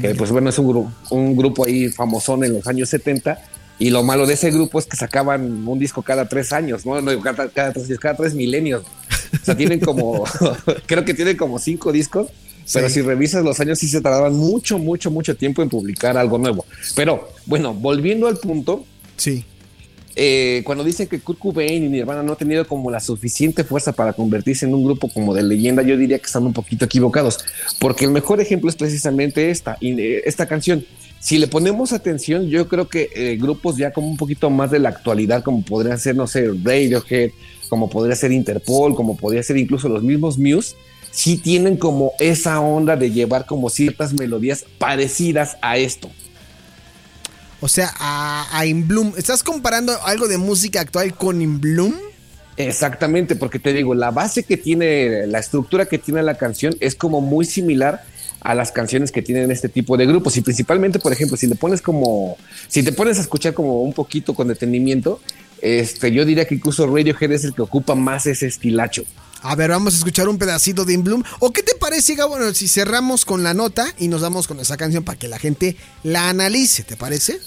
que 0.00 0.14
pues 0.14 0.30
bueno, 0.30 0.50
es 0.50 0.58
un, 0.58 0.68
grupo 0.68 0.92
un 1.10 1.36
grupo 1.36 1.66
ahí 1.66 1.88
famosón 1.88 2.44
en 2.44 2.54
los 2.54 2.66
años 2.66 2.88
70, 2.88 3.38
y 3.78 3.90
lo 3.90 4.02
malo 4.02 4.26
de 4.26 4.34
ese 4.34 4.50
grupo 4.50 4.78
es 4.78 4.86
que 4.86 4.96
sacaban 4.96 5.66
un 5.66 5.78
disco 5.78 6.02
cada 6.02 6.28
tres 6.28 6.52
años, 6.52 6.86
¿no? 6.86 7.00
no 7.00 7.20
cada, 7.20 7.48
cada, 7.48 7.72
tres, 7.72 7.98
cada 7.98 8.14
tres 8.14 8.34
milenios. 8.34 8.84
O 9.32 9.44
sea, 9.44 9.56
tienen 9.56 9.80
como, 9.80 10.24
creo 10.86 11.04
que 11.04 11.14
tienen 11.14 11.36
como 11.36 11.58
cinco 11.58 11.90
discos 11.90 12.28
pero 12.72 12.88
si 12.88 13.02
revisas 13.02 13.44
los 13.44 13.58
años, 13.60 13.78
sí 13.78 13.88
se 13.88 14.00
tardaban 14.00 14.34
mucho, 14.34 14.78
mucho, 14.78 15.10
mucho 15.10 15.36
tiempo 15.36 15.62
en 15.62 15.68
publicar 15.68 16.16
algo 16.16 16.38
nuevo. 16.38 16.64
Pero 16.94 17.28
bueno, 17.46 17.74
volviendo 17.74 18.26
al 18.28 18.38
punto. 18.38 18.84
Sí. 19.16 19.44
Eh, 20.14 20.62
cuando 20.64 20.84
dicen 20.84 21.06
que 21.06 21.20
Kurt 21.20 21.38
Cobain 21.38 21.84
y 21.84 21.88
Nirvana 21.88 22.22
no 22.22 22.32
han 22.32 22.38
tenido 22.38 22.66
como 22.66 22.90
la 22.90 23.00
suficiente 23.00 23.64
fuerza 23.64 23.92
para 23.92 24.12
convertirse 24.12 24.66
en 24.66 24.74
un 24.74 24.84
grupo 24.84 25.08
como 25.08 25.32
de 25.34 25.42
leyenda, 25.42 25.82
yo 25.82 25.96
diría 25.96 26.18
que 26.18 26.26
están 26.26 26.44
un 26.44 26.52
poquito 26.52 26.84
equivocados, 26.84 27.38
porque 27.80 28.04
el 28.04 28.10
mejor 28.10 28.40
ejemplo 28.40 28.68
es 28.68 28.76
precisamente 28.76 29.50
esta, 29.50 29.78
eh, 29.80 30.22
esta 30.26 30.46
canción. 30.46 30.84
Si 31.18 31.38
le 31.38 31.46
ponemos 31.46 31.92
atención, 31.92 32.48
yo 32.48 32.68
creo 32.68 32.88
que 32.88 33.08
eh, 33.14 33.38
grupos 33.40 33.76
ya 33.76 33.92
como 33.92 34.08
un 34.08 34.16
poquito 34.16 34.50
más 34.50 34.70
de 34.70 34.80
la 34.80 34.90
actualidad, 34.90 35.42
como 35.42 35.62
podrían 35.62 35.98
ser, 35.98 36.16
no 36.16 36.26
sé, 36.26 36.48
Radiohead, 36.48 37.30
como 37.68 37.88
podría 37.88 38.16
ser 38.16 38.32
Interpol, 38.32 38.94
como 38.94 39.16
podría 39.16 39.42
ser 39.42 39.56
incluso 39.56 39.88
los 39.88 40.02
mismos 40.02 40.36
Muse, 40.36 40.74
sí 41.12 41.36
tienen 41.36 41.76
como 41.76 42.12
esa 42.18 42.60
onda 42.60 42.96
de 42.96 43.12
llevar 43.12 43.46
como 43.46 43.70
ciertas 43.70 44.12
melodías 44.12 44.64
parecidas 44.78 45.56
a 45.62 45.76
esto. 45.76 46.10
O 47.60 47.68
sea, 47.68 47.94
a, 48.00 48.48
a 48.58 48.66
In 48.66 48.88
Bloom. 48.88 49.12
¿Estás 49.16 49.44
comparando 49.44 49.92
algo 50.04 50.26
de 50.26 50.38
música 50.38 50.80
actual 50.80 51.14
con 51.14 51.40
In 51.40 51.60
Bloom? 51.60 51.94
Exactamente, 52.56 53.36
porque 53.36 53.58
te 53.58 53.72
digo, 53.72 53.94
la 53.94 54.10
base 54.10 54.42
que 54.42 54.56
tiene, 54.56 55.26
la 55.26 55.38
estructura 55.38 55.86
que 55.86 55.98
tiene 55.98 56.22
la 56.22 56.36
canción 56.36 56.74
es 56.80 56.94
como 56.94 57.20
muy 57.20 57.44
similar 57.44 58.02
a 58.40 58.54
las 58.54 58.72
canciones 58.72 59.12
que 59.12 59.22
tienen 59.22 59.50
este 59.50 59.68
tipo 59.68 59.96
de 59.96 60.06
grupos 60.06 60.36
y 60.36 60.40
principalmente, 60.40 60.98
por 60.98 61.12
ejemplo, 61.12 61.36
si 61.36 61.46
le 61.46 61.54
pones 61.54 61.80
como, 61.80 62.36
si 62.68 62.82
te 62.82 62.92
pones 62.92 63.18
a 63.18 63.22
escuchar 63.22 63.54
como 63.54 63.82
un 63.82 63.92
poquito 63.92 64.34
con 64.34 64.48
detenimiento, 64.48 65.20
este, 65.60 66.12
yo 66.12 66.24
diría 66.24 66.44
que 66.44 66.56
incluso 66.56 66.86
Radiohead 66.86 67.32
es 67.32 67.44
el 67.44 67.54
que 67.54 67.62
ocupa 67.62 67.94
más 67.94 68.26
ese 68.26 68.48
estilacho. 68.48 69.04
A 69.42 69.56
ver, 69.56 69.70
vamos 69.70 69.94
a 69.94 69.96
escuchar 69.98 70.28
un 70.28 70.38
pedacito 70.38 70.84
de 70.84 70.92
In 70.94 71.02
Bloom. 71.02 71.24
¿O 71.40 71.52
qué 71.52 71.64
te 71.64 71.74
parece, 71.74 72.14
Gabo? 72.14 72.36
Bueno, 72.36 72.54
si 72.54 72.68
cerramos 72.68 73.24
con 73.24 73.42
la 73.42 73.54
nota 73.54 73.92
y 73.98 74.06
nos 74.06 74.20
damos 74.20 74.46
con 74.46 74.60
esa 74.60 74.76
canción 74.76 75.02
para 75.02 75.18
que 75.18 75.26
la 75.26 75.38
gente 75.38 75.76
la 76.04 76.28
analice, 76.28 76.84
¿te 76.84 76.96
parece? 76.96 77.40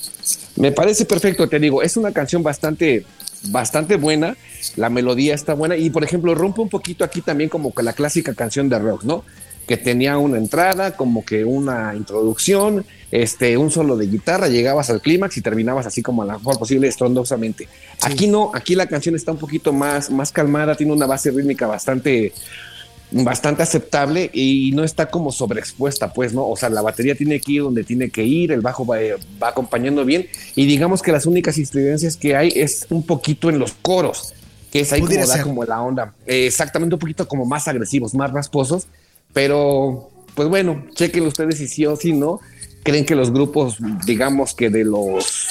Me 0.57 0.73
parece 0.73 1.05
perfecto, 1.05 1.47
te 1.47 1.57
digo, 1.57 1.81
es 1.81 1.95
una 1.95 2.11
canción 2.11 2.43
bastante 2.43 3.05
bastante 3.49 3.95
buena, 3.95 4.35
la 4.75 4.89
melodía 4.89 5.35
está 5.35 5.53
buena 5.53 5.77
y 5.77 5.91
por 5.91 6.03
ejemplo 6.03 6.33
rompe 6.33 6.61
un 6.61 6.69
poquito 6.69 7.03
aquí 7.03 7.21
también 7.21 7.49
como 7.49 7.71
la 7.77 7.93
clásica 7.93 8.33
canción 8.33 8.69
de 8.69 8.79
rock, 8.79 9.03
¿no? 9.03 9.23
Que 9.67 9.77
tenía 9.77 10.17
una 10.17 10.37
entrada, 10.37 10.95
como 10.95 11.25
que 11.25 11.43
una 11.43 11.95
introducción, 11.95 12.85
este, 13.11 13.57
un 13.57 13.71
solo 13.71 13.97
de 13.97 14.07
guitarra, 14.07 14.47
llegabas 14.47 14.89
al 14.89 15.01
clímax 15.01 15.37
y 15.37 15.41
terminabas 15.41 15.85
así 15.85 16.01
como 16.01 16.21
a 16.21 16.25
la 16.25 16.37
mejor 16.37 16.59
posible, 16.59 16.87
estrondosamente. 16.87 17.67
Aquí 18.01 18.27
no, 18.27 18.51
aquí 18.53 18.75
la 18.75 18.87
canción 18.87 19.15
está 19.15 19.31
un 19.31 19.37
poquito 19.37 19.73
más, 19.73 20.11
más 20.11 20.31
calmada, 20.31 20.75
tiene 20.75 20.93
una 20.93 21.07
base 21.07 21.31
rítmica 21.31 21.65
bastante, 21.65 22.31
bastante 23.11 23.63
aceptable 23.63 24.29
y 24.33 24.71
no 24.75 24.83
está 24.83 25.07
como 25.07 25.31
sobreexpuesta, 25.31 26.13
pues, 26.13 26.33
¿no? 26.33 26.47
O 26.47 26.55
sea, 26.55 26.69
la 26.69 26.83
batería 26.83 27.15
tiene 27.15 27.39
que 27.39 27.53
ir 27.53 27.63
donde 27.63 27.83
tiene 27.83 28.09
que 28.09 28.23
ir, 28.23 28.51
el 28.51 28.61
bajo 28.61 28.85
va, 28.85 28.97
va 29.41 29.49
acompañando 29.49 30.05
bien 30.05 30.27
y 30.55 30.67
digamos 30.67 31.01
que 31.01 31.11
las 31.11 31.25
únicas 31.25 31.57
incidencias 31.57 32.17
que 32.17 32.35
hay 32.35 32.51
es 32.55 32.85
un 32.89 33.03
poquito 33.03 33.49
en 33.49 33.57
los 33.57 33.73
coros, 33.73 34.33
que 34.71 34.81
es 34.81 34.93
ahí 34.93 35.01
como 35.01 35.25
da 35.25 35.41
como 35.41 35.63
la 35.63 35.81
onda, 35.81 36.13
eh, 36.27 36.45
exactamente 36.45 36.93
un 36.93 36.99
poquito 36.99 37.27
como 37.27 37.45
más 37.45 37.67
agresivos, 37.67 38.13
más 38.13 38.31
rasposos 38.31 38.87
pero, 39.35 40.11
pues 40.33 40.47
bueno, 40.47 40.85
chequen 40.93 41.27
ustedes 41.27 41.57
si 41.57 41.67
sí 41.67 41.85
o 41.85 41.97
si 41.97 42.13
no. 42.13 42.39
Creen 42.83 43.05
que 43.05 43.15
los 43.15 43.33
grupos, 43.33 43.75
digamos 44.05 44.55
que 44.55 44.69
de 44.69 44.85
los. 44.85 45.49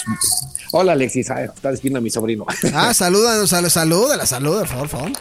Hola 0.72 0.92
Alexis, 0.92 1.28
está 1.28 1.70
despidiendo 1.70 1.98
a 1.98 2.00
mi 2.00 2.08
sobrino. 2.08 2.46
Ah, 2.72 2.94
saluda, 2.94 3.46
saluda, 3.46 4.16
la 4.16 4.24
saluda, 4.24 4.64
por 4.64 4.88
favor. 4.88 5.12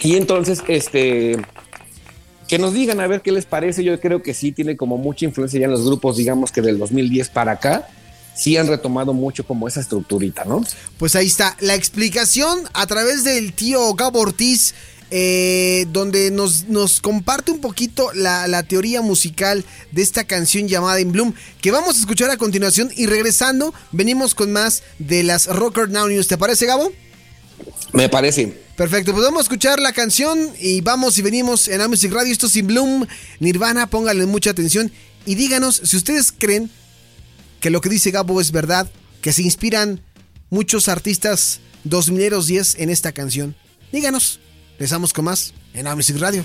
Y 0.00 0.16
entonces, 0.16 0.62
este. 0.68 1.38
Que 2.46 2.58
nos 2.58 2.74
digan 2.74 3.00
a 3.00 3.06
ver 3.06 3.22
qué 3.22 3.32
les 3.32 3.46
parece. 3.46 3.82
Yo 3.82 3.98
creo 3.98 4.22
que 4.22 4.34
sí 4.34 4.52
tiene 4.52 4.76
como 4.76 4.98
mucha 4.98 5.24
influencia 5.24 5.58
ya 5.58 5.64
en 5.64 5.72
los 5.72 5.86
grupos, 5.86 6.18
digamos 6.18 6.52
que 6.52 6.60
del 6.60 6.78
2010 6.78 7.30
para 7.30 7.52
acá 7.52 7.88
sí 8.34 8.58
han 8.58 8.68
retomado 8.68 9.14
mucho 9.14 9.46
como 9.46 9.66
esa 9.66 9.80
estructurita, 9.80 10.44
¿no? 10.44 10.62
Pues 10.98 11.16
ahí 11.16 11.26
está 11.26 11.56
la 11.60 11.74
explicación 11.74 12.60
a 12.74 12.86
través 12.86 13.24
del 13.24 13.54
tío 13.54 13.94
Gabo 13.94 14.20
Ortiz 14.20 14.74
eh, 15.10 15.86
donde 15.92 16.30
nos, 16.30 16.68
nos, 16.68 17.00
comparte 17.00 17.52
un 17.52 17.60
poquito 17.60 18.12
la, 18.12 18.48
la, 18.48 18.64
teoría 18.64 19.02
musical 19.02 19.64
de 19.92 20.02
esta 20.02 20.24
canción 20.24 20.66
llamada 20.66 21.00
In 21.00 21.12
Bloom, 21.12 21.32
que 21.60 21.70
vamos 21.70 21.96
a 21.96 22.00
escuchar 22.00 22.30
a 22.30 22.36
continuación 22.36 22.90
y 22.96 23.06
regresando 23.06 23.72
venimos 23.92 24.34
con 24.34 24.52
más 24.52 24.82
de 24.98 25.22
las 25.22 25.46
Rocker 25.46 25.90
Now 25.90 26.08
News. 26.08 26.26
¿Te 26.26 26.36
parece, 26.36 26.66
Gabo? 26.66 26.92
Me 27.92 28.08
parece. 28.08 28.52
Perfecto, 28.76 29.12
pues 29.12 29.24
vamos 29.24 29.38
a 29.38 29.42
escuchar 29.44 29.80
la 29.80 29.92
canción 29.92 30.50
y 30.60 30.80
vamos 30.80 31.16
y 31.18 31.22
venimos 31.22 31.68
en 31.68 31.88
Music 31.88 32.12
Radio. 32.12 32.32
Esto 32.32 32.46
es 32.46 32.56
In 32.56 32.66
Bloom, 32.66 33.06
Nirvana, 33.40 33.88
pónganle 33.88 34.26
mucha 34.26 34.50
atención 34.50 34.92
y 35.24 35.34
díganos 35.34 35.80
si 35.84 35.96
ustedes 35.96 36.32
creen 36.36 36.70
que 37.60 37.70
lo 37.70 37.80
que 37.80 37.88
dice 37.88 38.10
Gabo 38.10 38.40
es 38.40 38.52
verdad, 38.52 38.90
que 39.22 39.32
se 39.32 39.42
inspiran 39.42 40.00
muchos 40.50 40.88
artistas 40.88 41.60
2010 41.84 42.76
en 42.78 42.90
esta 42.90 43.12
canción. 43.12 43.56
Díganos. 43.92 44.40
Regresamos 44.78 45.14
con 45.14 45.24
más 45.24 45.54
en 45.72 45.86
Music 45.94 46.18
Radio. 46.18 46.44